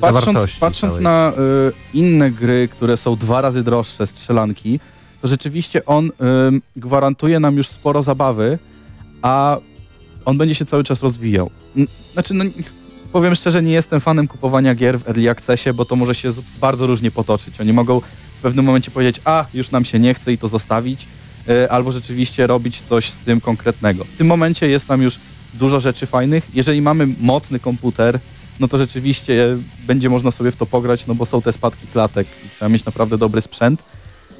[0.00, 4.80] Patrząc, patrząc na y, inne gry, które są dwa razy droższe, strzelanki,
[5.22, 6.10] to rzeczywiście on y,
[6.76, 8.58] gwarantuje nam już sporo zabawy,
[9.22, 9.56] a
[10.24, 11.50] on będzie się cały czas rozwijał.
[12.12, 12.44] Znaczy, no,
[13.12, 16.86] powiem szczerze, nie jestem fanem kupowania gier w Early Accessie, bo to może się bardzo
[16.86, 17.60] różnie potoczyć.
[17.60, 18.00] Oni mogą
[18.38, 21.06] w pewnym momencie powiedzieć, a już nam się nie chce i to zostawić,
[21.48, 24.04] y, albo rzeczywiście robić coś z tym konkretnego.
[24.04, 25.18] W tym momencie jest tam już
[25.54, 26.44] dużo rzeczy fajnych.
[26.54, 28.20] Jeżeli mamy mocny komputer,
[28.60, 32.28] no to rzeczywiście będzie można sobie w to pograć, no bo są te spadki klatek
[32.46, 33.82] i trzeba mieć naprawdę dobry sprzęt.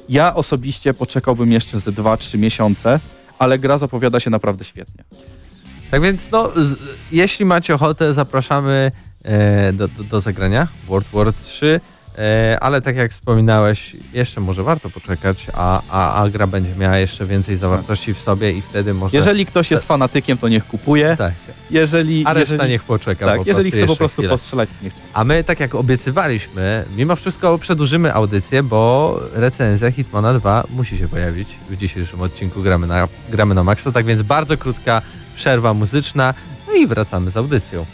[0.09, 2.99] Ja osobiście poczekałbym jeszcze ze 2-3 miesiące,
[3.39, 5.03] ale gra zapowiada się naprawdę świetnie.
[5.91, 6.79] Tak więc no, z,
[7.11, 8.91] jeśli macie ochotę, zapraszamy
[9.23, 11.79] e, do, do, do zagrania World War 3,
[12.17, 16.97] e, ale tak jak wspominałeś, jeszcze może warto poczekać, a, a, a gra będzie miała
[16.97, 19.17] jeszcze więcej zawartości w sobie i wtedy może...
[19.17, 21.15] Jeżeli ktoś jest fanatykiem, to niech kupuje.
[21.17, 21.33] Tak,
[21.71, 24.29] Jeżeli, a reszta jeżeli, niech poczeka tak, po jeżeli chce po prostu chwilę.
[24.29, 30.63] postrzelać, niech A my, tak jak obiecywaliśmy, mimo wszystko przedłużymy audycję, bo recenzja Hitmana 2
[30.69, 35.01] musi się pojawić w dzisiejszym odcinku Gramy na, gramy na Maxa, tak więc bardzo krótka
[35.41, 36.33] przerwa muzyczna,
[36.67, 37.85] no i wracamy z audycją.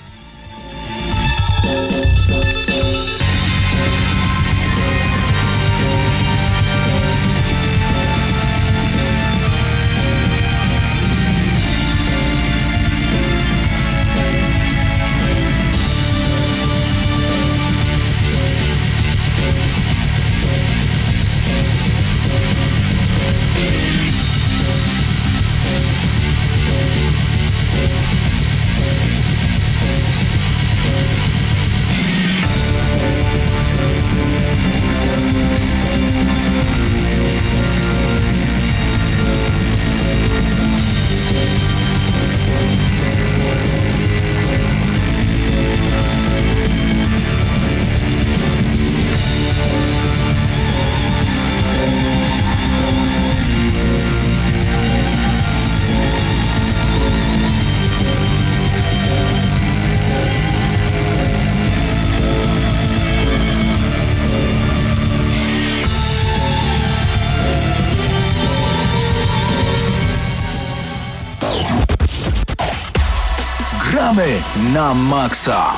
[74.78, 75.73] Na maksa!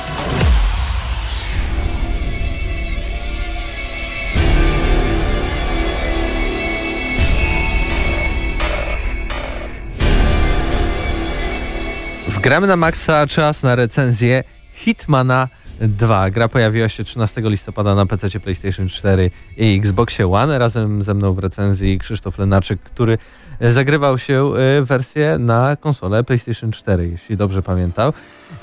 [12.28, 14.44] Wgramy na maksa czas na recenzję
[14.74, 15.48] Hitmana
[15.80, 16.30] 2.
[16.30, 20.58] Gra pojawiła się 13 listopada na PC PlayStation 4 i Xboxie One.
[20.58, 23.18] Razem ze mną w recenzji Krzysztof Lenaczyk, który
[23.60, 28.12] zagrywał się e, wersję na konsolę PlayStation 4, jeśli dobrze pamiętam.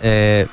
[0.03, 0.45] E,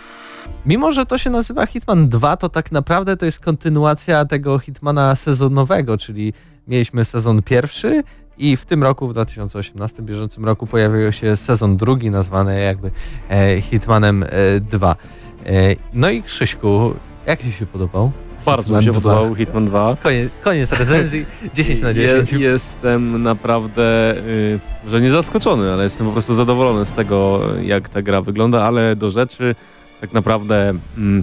[0.67, 5.15] Mimo, że to się nazywa Hitman 2, to tak naprawdę to jest kontynuacja tego Hitmana
[5.15, 6.33] sezonowego, czyli
[6.69, 8.03] mieliśmy sezon pierwszy
[8.39, 12.91] i w tym roku, w 2018 bieżącym roku pojawił się sezon drugi nazwany jakby
[13.31, 14.29] e, Hitmanem e,
[14.61, 14.91] 2.
[14.91, 14.97] E,
[15.93, 16.95] no i Krzyśku,
[17.27, 18.13] jak Ci się podobał?
[18.47, 19.01] Bardzo mi się 2.
[19.01, 19.97] podobał Hitman 2.
[20.03, 22.33] Koniec, koniec recenzji, 10 na 10.
[22.33, 27.89] Je, jestem naprawdę, y, że nie zaskoczony, ale jestem po prostu zadowolony z tego, jak
[27.89, 29.55] ta gra wygląda, ale do rzeczy
[30.01, 31.23] tak naprawdę, mm,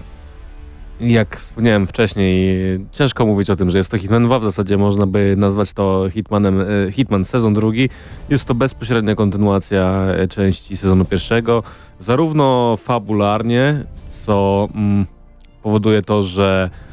[1.00, 2.58] jak wspomniałem wcześniej,
[2.92, 6.10] ciężko mówić o tym, że jest to Hitman 2, w zasadzie można by nazwać to
[6.14, 7.90] Hitmanem, y, Hitman sezon drugi.
[8.30, 11.64] Jest to bezpośrednia kontynuacja y, części sezonu pierwszego,
[12.00, 13.84] zarówno fabularnie,
[14.26, 15.06] co mm,
[15.64, 16.91] powoduje to, że e,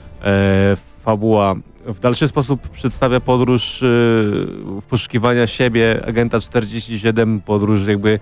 [1.00, 1.54] fabuła
[1.88, 4.46] w dalszy sposób przedstawia podróż y,
[4.90, 8.18] poszukiwania siebie agenta 47, podróż jakby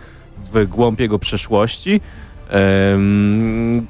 [0.52, 2.00] w głąb jego przeszłości.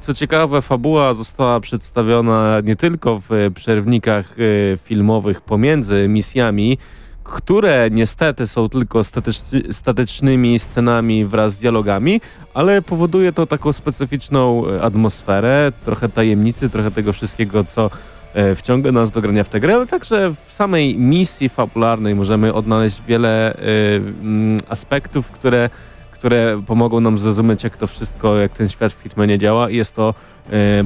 [0.00, 6.78] Co ciekawe, fabuła została przedstawiona nie tylko w przerwnikach y, filmowych pomiędzy misjami,
[7.24, 12.20] które niestety są tylko statyczny, statycznymi scenami wraz z dialogami,
[12.57, 17.90] ale powoduje to taką specyficzną e, atmosferę, trochę tajemnicy, trochę tego wszystkiego, co
[18.34, 22.54] e, wciąga nas do grania w tę grę, ale także w samej misji fabularnej możemy
[22.54, 23.59] odnaleźć wiele e,
[23.96, 25.70] mm, aspektów, które,
[26.12, 29.94] które pomogą nam zrozumieć, jak to wszystko, jak ten świat w Hitmanie działa i jest
[29.94, 30.14] to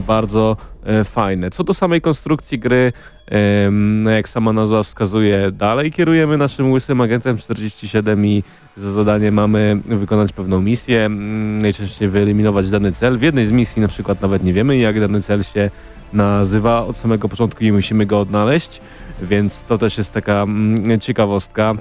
[0.06, 0.56] bardzo
[1.04, 1.50] fajne.
[1.50, 2.92] Co do samej konstrukcji gry,
[3.26, 8.42] em, no jak sama nazwa wskazuje, dalej kierujemy naszym łysym agentem 47 i
[8.80, 13.18] za zadanie mamy wykonać pewną misję, mm, najczęściej wyeliminować dany cel.
[13.18, 15.70] W jednej z misji na przykład nawet nie wiemy, jak dany cel się
[16.12, 18.80] nazywa od samego początku i musimy go odnaleźć,
[19.22, 21.74] więc to też jest taka mm, ciekawostka.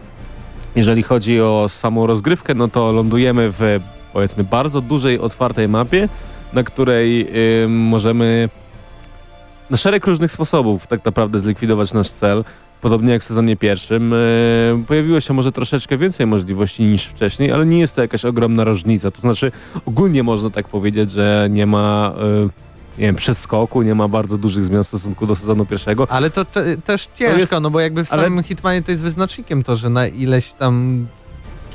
[0.76, 3.80] Jeżeli chodzi o samą rozgrywkę, no to lądujemy w
[4.14, 6.10] powiedzmy bardzo dużej, otwartej mapie,
[6.54, 7.28] na której
[7.64, 8.50] y, możemy
[9.70, 12.44] na szereg różnych sposobów tak naprawdę zlikwidować nasz cel.
[12.82, 14.14] Podobnie jak w sezonie pierwszym.
[14.14, 18.64] y, pojawiło się może troszeczkę więcej możliwości niż wcześniej, ale nie jest to jakaś ogromna
[18.64, 19.12] różnica.
[19.12, 19.52] To znaczy
[19.86, 22.14] ogólnie można tak powiedzieć, że nie ma
[22.46, 22.50] y,
[23.02, 26.08] nie wiem, przeskoku, nie ma bardzo dużych zmian w stosunku do sezonu pierwszego.
[26.10, 29.04] Ale to te, też ciężko, jest- no bo jakby w ale- samym Hitmanie to jest
[29.04, 31.06] wyznacznikiem to, że na ileś tam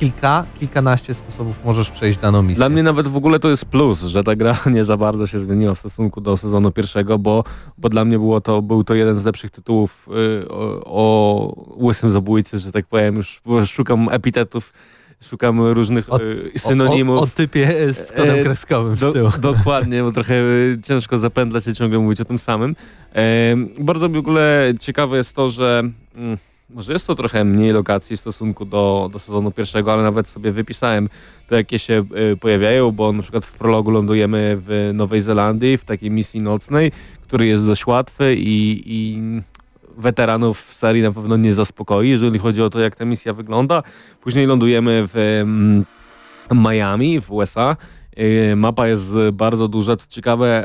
[0.01, 2.57] kilka, kilkanaście sposobów możesz przejść daną misję.
[2.57, 5.39] Dla mnie nawet w ogóle to jest plus, że ta gra nie za bardzo się
[5.39, 7.45] zmieniła w stosunku do sezonu pierwszego, bo,
[7.79, 10.09] bo dla mnie było to, był to jeden z lepszych tytułów
[10.43, 14.73] y, o, o łysym zabójcy, że tak powiem, już szukam epitetów,
[15.31, 17.19] szukam różnych O- y, synonimów.
[17.19, 19.31] O, o, typie z kodem E, kreskowym z Do, tyłu.
[19.53, 22.77] dokładnie, bo trochę y, ciężko zapędlać i ciągle mówić o tym samym.
[23.13, 25.83] Em, bardzo w ogóle ciekawe jest to, że
[26.15, 26.39] mm,
[26.71, 30.53] może jest to trochę mniej lokacji w stosunku do, do sezonu pierwszego, ale nawet sobie
[30.53, 31.09] wypisałem
[31.49, 35.85] to, jakie się y, pojawiają, bo na przykład w prologu lądujemy w Nowej Zelandii, w
[35.85, 36.93] takiej misji nocnej,
[37.23, 39.21] który jest dość łatwy i, i
[39.97, 43.83] weteranów w serii na pewno nie zaspokoi, jeżeli chodzi o to, jak ta misja wygląda.
[44.21, 45.85] Później lądujemy w mm,
[46.69, 47.77] Miami w USA.
[48.17, 49.97] Yy, Mapa jest bardzo duża.
[49.97, 50.65] Co ciekawe,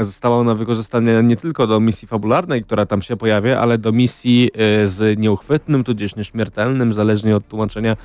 [0.00, 4.42] została ona wykorzystana nie tylko do misji fabularnej, która tam się pojawia, ale do misji
[4.42, 7.96] yy, z nieuchwytnym, tudzież nieśmiertelnym, zależnie od tłumaczenia,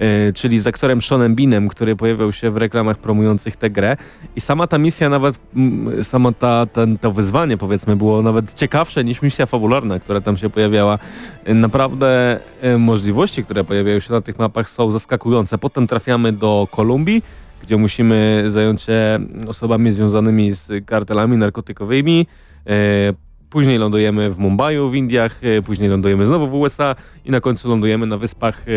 [0.00, 3.96] yy, czyli z aktorem Seanem Beanem, który pojawiał się w reklamach promujących tę grę.
[4.36, 9.04] I sama ta misja nawet, mm, sama ta, ten, to wyzwanie powiedzmy było nawet ciekawsze
[9.04, 10.98] niż misja fabularna, która tam się pojawiała.
[11.46, 12.40] Yy, Naprawdę
[12.78, 15.58] możliwości, które pojawiają się na tych mapach są zaskakujące.
[15.58, 17.22] Potem trafiamy do Kolumbii,
[17.62, 22.26] gdzie musimy zająć się osobami związanymi z kartelami narkotykowymi.
[22.66, 26.94] E, Później lądujemy w Mumbai w Indiach, e, później lądujemy znowu w USA
[27.24, 28.72] i na końcu lądujemy na wyspach e,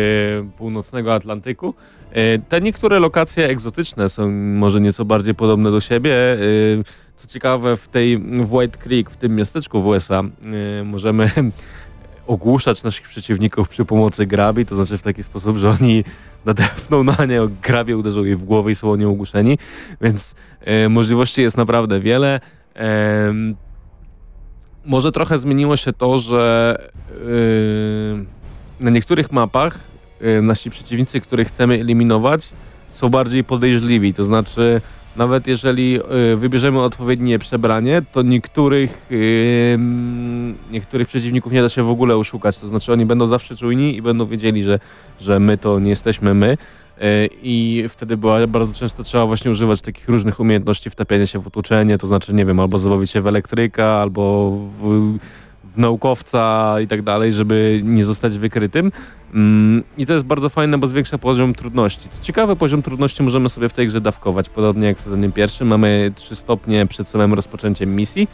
[0.58, 1.74] północnego Atlantyku.
[2.48, 6.12] Te niektóre lokacje egzotyczne są może nieco bardziej podobne do siebie.
[7.16, 8.20] Co ciekawe, w tej
[8.50, 10.22] White Creek, w tym miasteczku w USA
[10.84, 11.30] możemy
[12.26, 16.04] ogłuszać naszych przeciwników przy pomocy grabi, to znaczy w taki sposób, że oni
[16.44, 19.58] nadepną na nie, grabie uderzą jej w głowę i są oni ogłuszeni,
[20.00, 22.40] więc e, możliwości jest naprawdę wiele.
[22.74, 23.56] Em,
[24.84, 26.76] może trochę zmieniło się to, że
[28.80, 29.78] e, na niektórych mapach
[30.20, 32.48] e, nasi przeciwnicy, których chcemy eliminować,
[32.90, 34.80] są bardziej podejrzliwi, to znaczy
[35.16, 35.98] nawet jeżeli
[36.32, 39.78] y, wybierzemy odpowiednie przebranie, to niektórych y,
[40.70, 44.02] niektórych przeciwników nie da się w ogóle oszukać, to znaczy oni będą zawsze czujni i
[44.02, 44.78] będą wiedzieli, że,
[45.20, 46.56] że my to nie jesteśmy my.
[46.98, 51.46] Y, i wtedy była, bardzo często trzeba właśnie używać takich różnych umiejętności wtapiania się w
[51.46, 54.50] otłoczenie, to znaczy nie wiem, albo zabawić się w elektryka, albo
[54.82, 55.18] w,
[55.76, 58.92] naukowca i tak dalej, żeby nie zostać wykrytym.
[59.34, 62.08] Mm, I to jest bardzo fajne, bo zwiększa poziom trudności.
[62.08, 65.68] Co ciekawe, poziom trudności możemy sobie w tej grze dawkować, podobnie jak w sezonie pierwszym.
[65.68, 68.28] Mamy 3 stopnie przed samym rozpoczęciem misji.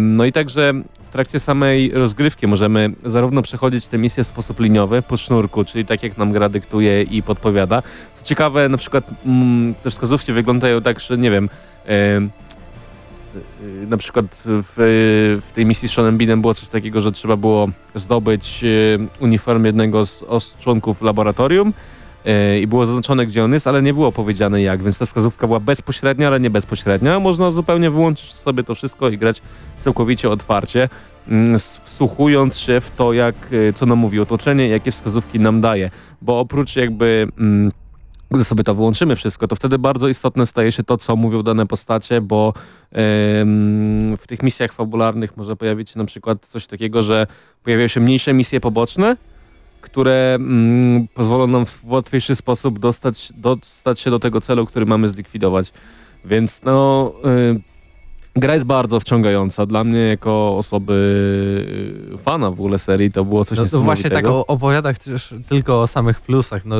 [0.00, 0.72] No i także
[1.08, 5.84] w trakcie samej rozgrywki możemy zarówno przechodzić te misje w sposób liniowy, po sznurku, czyli
[5.84, 7.82] tak jak nam gra dyktuje i podpowiada.
[8.14, 11.48] Co ciekawe, na przykład mm, te wskazówki wyglądają tak, że nie wiem,
[11.86, 12.30] em,
[13.88, 14.72] na przykład w,
[15.46, 19.64] w tej misji z Seanem Beanem było coś takiego, że trzeba było zdobyć y, uniform
[19.64, 21.72] jednego z, z członków laboratorium
[22.26, 25.46] y, i było zaznaczone gdzie on jest, ale nie było powiedziane jak, więc ta wskazówka
[25.46, 27.20] była bezpośrednia, ale nie bezpośrednia.
[27.20, 29.42] Można zupełnie wyłączyć sobie to wszystko i grać
[29.84, 30.88] całkowicie otwarcie,
[31.28, 35.90] mm, wsłuchując się w to, jak, y, co nam mówi otoczenie, jakie wskazówki nam daje,
[36.22, 37.70] bo oprócz jakby mm,
[38.30, 41.66] gdy sobie to wyłączymy wszystko, to wtedy bardzo istotne staje się to, co mówią dane
[41.66, 42.54] postacie, bo
[44.16, 47.26] w tych misjach fabularnych może pojawić się na przykład coś takiego, że
[47.62, 49.16] pojawiają się mniejsze misje poboczne,
[49.80, 55.08] które mm, pozwolą nam w łatwiejszy sposób dostać, dostać się do tego celu, który mamy
[55.08, 55.72] zlikwidować.
[56.24, 57.12] Więc no,
[57.56, 57.75] y,
[58.36, 59.66] gra jest bardzo wciągająca.
[59.66, 60.92] Dla mnie jako osoby
[62.14, 64.46] y, fana w ogóle serii to było coś No, to właśnie tak niesamowitego.
[64.46, 66.76] o, opowiadach też tylko o samych plusach, no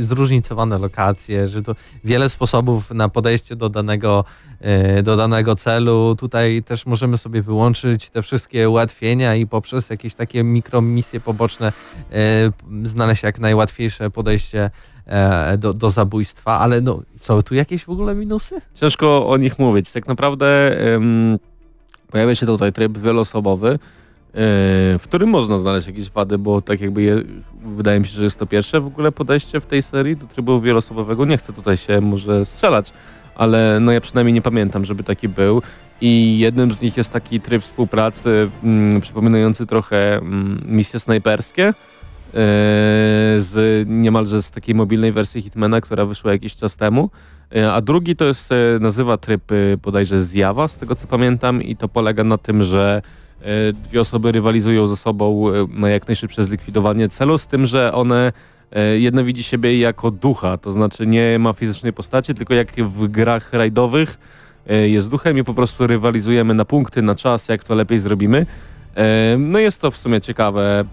[0.00, 1.74] zróżnicowane lokacje, że to
[2.04, 4.24] wiele sposobów na podejście do danego,
[4.60, 6.16] e, do danego celu.
[6.18, 11.72] Tutaj też możemy sobie wyłączyć te wszystkie ułatwienia i poprzez jakieś takie mikromisje poboczne
[12.12, 12.52] e,
[12.84, 14.70] znaleźć jak najłatwiejsze podejście
[15.58, 18.60] do, do zabójstwa, ale no są tu jakieś w ogóle minusy?
[18.74, 19.92] Ciężko o nich mówić.
[19.92, 21.38] Tak naprawdę em,
[22.10, 23.78] pojawia się tutaj tryb wieloosobowy, e,
[24.98, 27.22] w którym można znaleźć jakieś wady, bo tak jakby je,
[27.64, 30.60] wydaje mi się, że jest to pierwsze w ogóle podejście w tej serii do trybu
[30.60, 31.24] wieloosobowego.
[31.24, 32.92] Nie chcę tutaj się może strzelać,
[33.34, 35.62] ale no ja przynajmniej nie pamiętam, żeby taki był.
[36.00, 41.74] I jednym z nich jest taki tryb współpracy mm, przypominający trochę mm, misje snajperskie e,
[43.38, 47.10] z niemalże z takiej mobilnej wersji Hitmana, która wyszła jakiś czas temu.
[47.56, 51.62] E, A drugi to jest, e, nazywa tryb e, bodajże zjawa, z tego co pamiętam
[51.62, 53.02] i to polega na tym, że
[53.42, 57.92] e, dwie osoby rywalizują ze sobą e, na jak najszybsze zlikwidowanie celu, z tym, że
[57.92, 58.32] one
[58.72, 63.08] e, jedna widzi siebie jako ducha, to znaczy nie ma fizycznej postaci, tylko jak w
[63.08, 64.18] grach rajdowych
[64.68, 68.46] e, jest duchem i po prostu rywalizujemy na punkty, na czas, jak to lepiej zrobimy.
[68.96, 70.84] E, No jest to w sumie ciekawe,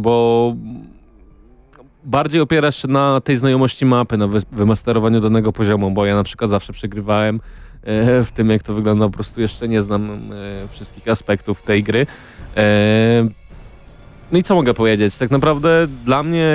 [0.00, 0.54] bo
[2.04, 6.24] bardziej opierasz się na tej znajomości mapy, na wy- wymasterowaniu danego poziomu, bo ja na
[6.24, 7.40] przykład zawsze przegrywałem
[7.82, 11.82] e, w tym, jak to wygląda, po prostu jeszcze nie znam e, wszystkich aspektów tej
[11.82, 12.06] gry.
[12.56, 13.28] E,
[14.32, 15.16] No i co mogę powiedzieć?
[15.16, 16.48] Tak naprawdę dla mnie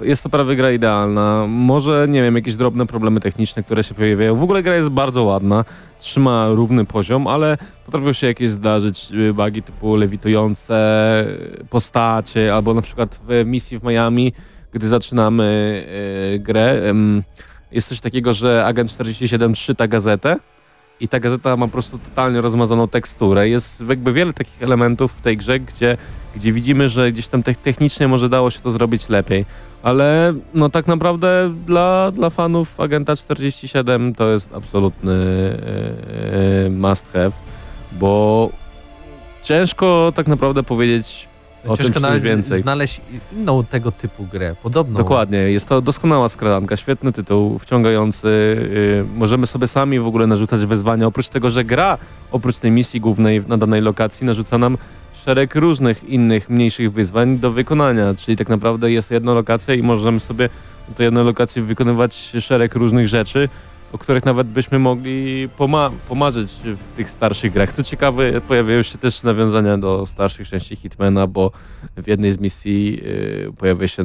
[0.00, 1.46] jest to prawie gra idealna.
[1.48, 4.36] Może, nie wiem, jakieś drobne problemy techniczne, które się pojawiają.
[4.36, 5.64] W ogóle gra jest bardzo ładna,
[6.00, 10.76] trzyma równy poziom, ale potrafią się jakieś zdarzyć y, bugi typu lewitujące
[11.70, 14.32] postacie, albo na przykład w misji w Miami,
[14.72, 15.86] gdy zaczynamy
[16.34, 16.94] e, grę,
[17.72, 20.36] jest coś takiego, że agent 47 czyta gazetę
[21.00, 23.48] i ta gazeta ma po prostu totalnie rozmazaną teksturę.
[23.48, 25.96] Jest jakby wiele takich elementów w tej grze, gdzie,
[26.36, 29.44] gdzie widzimy, że gdzieś tam te- technicznie może dało się to zrobić lepiej.
[29.82, 35.12] Ale no tak naprawdę dla, dla fanów Agenta 47 to jest absolutny
[36.66, 37.32] e, must have,
[37.92, 38.50] bo
[39.42, 41.30] ciężko tak naprawdę powiedzieć
[41.66, 42.62] o tym Ciężko nawet więcej.
[42.62, 43.00] znaleźć
[43.32, 44.98] inną tego typu grę, podobną.
[44.98, 48.56] Dokładnie, jest to doskonała skradanka, świetny tytuł, wciągający.
[48.74, 51.98] Yy, możemy sobie sami w ogóle narzucać wyzwania, oprócz tego, że gra,
[52.32, 54.78] oprócz tej misji głównej na danej lokacji, narzuca nam
[55.24, 60.20] szereg różnych innych, mniejszych wyzwań do wykonania, czyli tak naprawdę jest jedna lokacja i możemy
[60.20, 60.48] sobie
[60.88, 63.48] na tej jednej lokacji wykonywać szereg różnych rzeczy,
[63.92, 67.72] o których nawet byśmy mogli poma- pomarzyć w tych starszych grach.
[67.72, 71.52] Co ciekawe, pojawiają się też nawiązania do starszych części Hitmana, bo
[71.96, 74.04] w jednej z misji y, pojawia się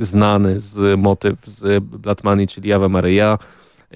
[0.00, 1.84] znany z motyw z
[2.24, 3.38] Money, czyli Ave Maria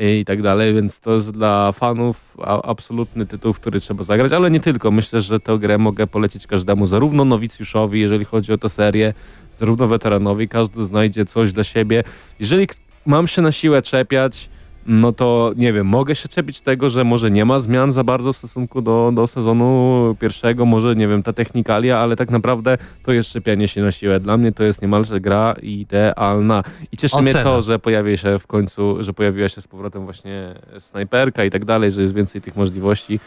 [0.01, 4.61] i tak dalej, więc to jest dla fanów absolutny tytuł, który trzeba zagrać, ale nie
[4.61, 4.91] tylko.
[4.91, 9.15] Myślę, że tę grę mogę polecić każdemu, zarówno nowicjuszowi, jeżeli chodzi o tę serię,
[9.61, 12.05] zarówno weteranowi, każdy znajdzie coś dla siebie.
[12.41, 12.69] Jeżeli
[13.07, 14.49] mam się na siłę czepiać,
[14.87, 18.33] no to nie wiem, mogę się czepić tego, że może nie ma zmian za bardzo
[18.33, 23.13] w stosunku do, do sezonu pierwszego, może nie wiem, ta technikalia, ale tak naprawdę to
[23.13, 24.21] jest szczepianie się na siłę.
[24.21, 26.63] Dla mnie to jest niemalże gra idealna.
[26.93, 27.45] I cieszy mnie Ocena.
[27.45, 31.65] to, że pojawi się w końcu, że pojawiła się z powrotem właśnie snajperka i tak
[31.65, 33.21] dalej, że jest więcej tych możliwości.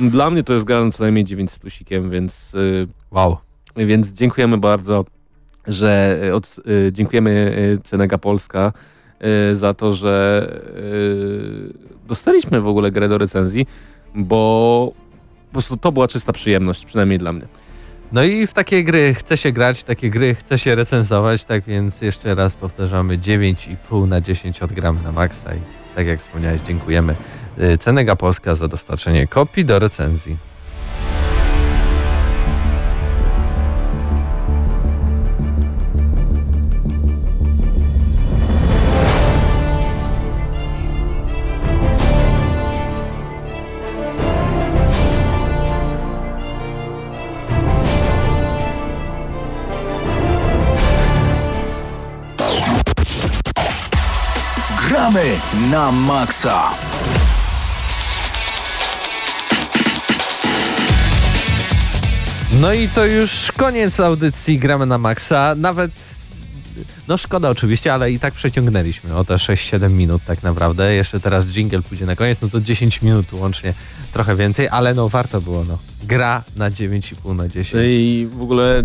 [0.00, 3.36] Dla mnie to jest gra na co najmniej 9 z plusikiem, więc y, Wow.
[3.76, 5.04] więc dziękujemy bardzo,
[5.66, 6.56] że y, od,
[6.88, 8.72] y, dziękujemy Cenega Polska
[9.54, 10.46] za to, że
[10.76, 13.66] y, dostaliśmy w ogóle grę do recenzji,
[14.14, 14.92] bo
[15.46, 17.46] po prostu to była czysta przyjemność, przynajmniej dla mnie.
[18.12, 22.00] No i w takie gry chce się grać, takie gry chce się recenzować, tak więc
[22.00, 25.58] jeszcze raz powtarzamy 9,5 na 10 odgramy na maksa i
[25.96, 27.14] tak jak wspomniałeś, dziękujemy
[27.58, 30.36] y, Cenega Polska za dostarczenie kopii do recenzji.
[55.74, 56.70] Na maksa.
[62.60, 65.54] No i to już koniec audycji Gramy na Maxa.
[65.54, 65.90] Nawet,
[67.08, 70.94] no szkoda oczywiście, ale i tak przeciągnęliśmy o te 6-7 minut tak naprawdę.
[70.94, 73.74] Jeszcze teraz jingle pójdzie na koniec, no to 10 minut łącznie,
[74.12, 75.78] trochę więcej, ale no warto było, no.
[76.02, 77.84] Gra na 9,5 na 10.
[77.88, 78.84] I w ogóle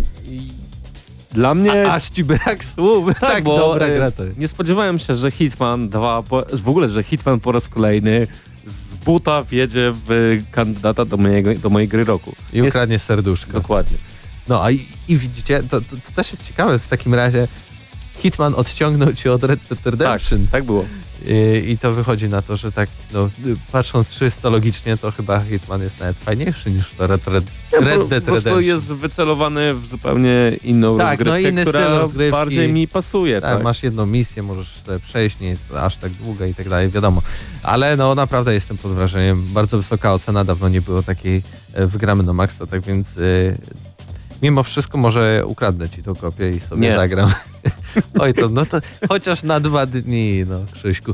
[1.32, 1.92] dla mnie...
[1.92, 4.38] Aż ci brak słów, tak, bo, dobra e, gra to jest.
[4.40, 8.28] Nie spodziewałem się, że Hitman 2, po, w ogóle, że Hitman po raz kolejny
[8.68, 12.36] z buta wjedzie w kandydata do, mojego, do mojej gry roku.
[12.54, 13.54] I Jest- ukradnie serduszko.
[13.54, 13.98] Dokładnie.
[14.48, 17.48] No a i, i widzicie, to, to, to też jest ciekawe w takim razie.
[18.20, 20.48] Hitman odciągnął cię od Red Dead Tak, Redemption.
[20.52, 20.86] tak było.
[21.28, 23.30] I, I to wychodzi na to, że tak, no,
[23.72, 27.44] patrząc czysto logicznie, to chyba Hitman jest nawet fajniejszy niż to Red, Red,
[27.82, 28.64] Red Dead po prostu Redemption.
[28.64, 32.32] jest wycelowany w zupełnie inną Tak, no inny która rozgrywki.
[32.32, 33.42] bardziej mi pasuje.
[33.42, 34.70] Tak, Tak, masz jedną misję, możesz
[35.08, 37.22] przejść, nie jest aż tak długa i tak dalej, wiadomo.
[37.64, 39.44] Ale no naprawdę jestem pod wrażeniem.
[39.54, 41.42] Bardzo wysoka ocena, dawno nie było takiej
[41.74, 43.58] e, wygramy do Maxa, tak więc y,
[44.42, 46.96] mimo wszystko może ukradnę ci tą kopię i sobie Nie.
[46.96, 47.34] zagram.
[48.20, 48.78] Oj to, no to
[49.10, 51.14] chociaż na dwa dni, no Krzyśku.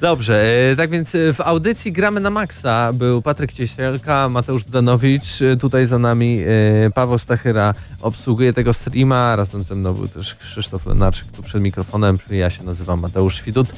[0.00, 0.42] Dobrze,
[0.72, 5.56] e, tak więc e, w audycji Gramy na Maxa był Patryk Cieśelka, Mateusz Zdanowicz, e,
[5.56, 6.38] tutaj za nami
[6.86, 11.62] e, Paweł Stachyra obsługuje tego streama, razem ze mną był też Krzysztof Lenarczyk tu przed
[11.62, 13.68] mikrofonem, ja się nazywam Mateusz Widut.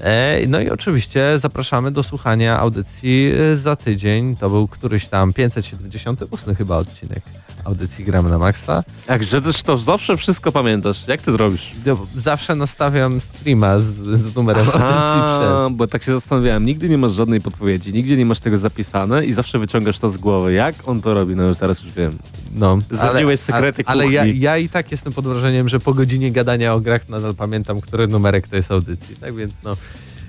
[0.00, 6.54] E, No i oczywiście zapraszamy do słuchania audycji za tydzień, to był któryś tam 578
[6.54, 7.22] chyba odcinek
[7.66, 8.84] audycji Gramy na Maxa.
[9.08, 11.08] Jak, że też to zawsze wszystko pamiętasz.
[11.08, 11.72] Jak ty to robisz?
[11.86, 15.76] Ja Zawsze nastawiam streama z, z numerem audycji przed.
[15.76, 19.32] Bo tak się zastanawiałem, nigdy nie masz żadnej podpowiedzi, nigdzie nie masz tego zapisane i
[19.32, 20.52] zawsze wyciągasz to z głowy.
[20.52, 21.36] Jak on to robi?
[21.36, 22.18] No już teraz już wiem.
[22.54, 26.32] No, Zdradziłeś sekrety ale, ale ja, ja i tak jestem pod wrażeniem, że po godzinie
[26.32, 29.16] gadania o grach nadal pamiętam, który numerek to jest audycji.
[29.16, 29.76] Tak więc no.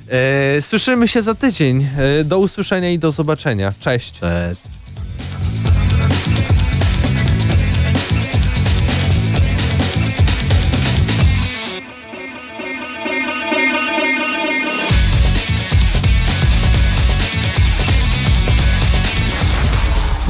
[0.09, 1.87] E, słyszymy się za tydzień.
[1.97, 3.73] E, do usłyszenia i do zobaczenia.
[3.79, 4.19] Cześć.
[4.19, 4.61] Cześć.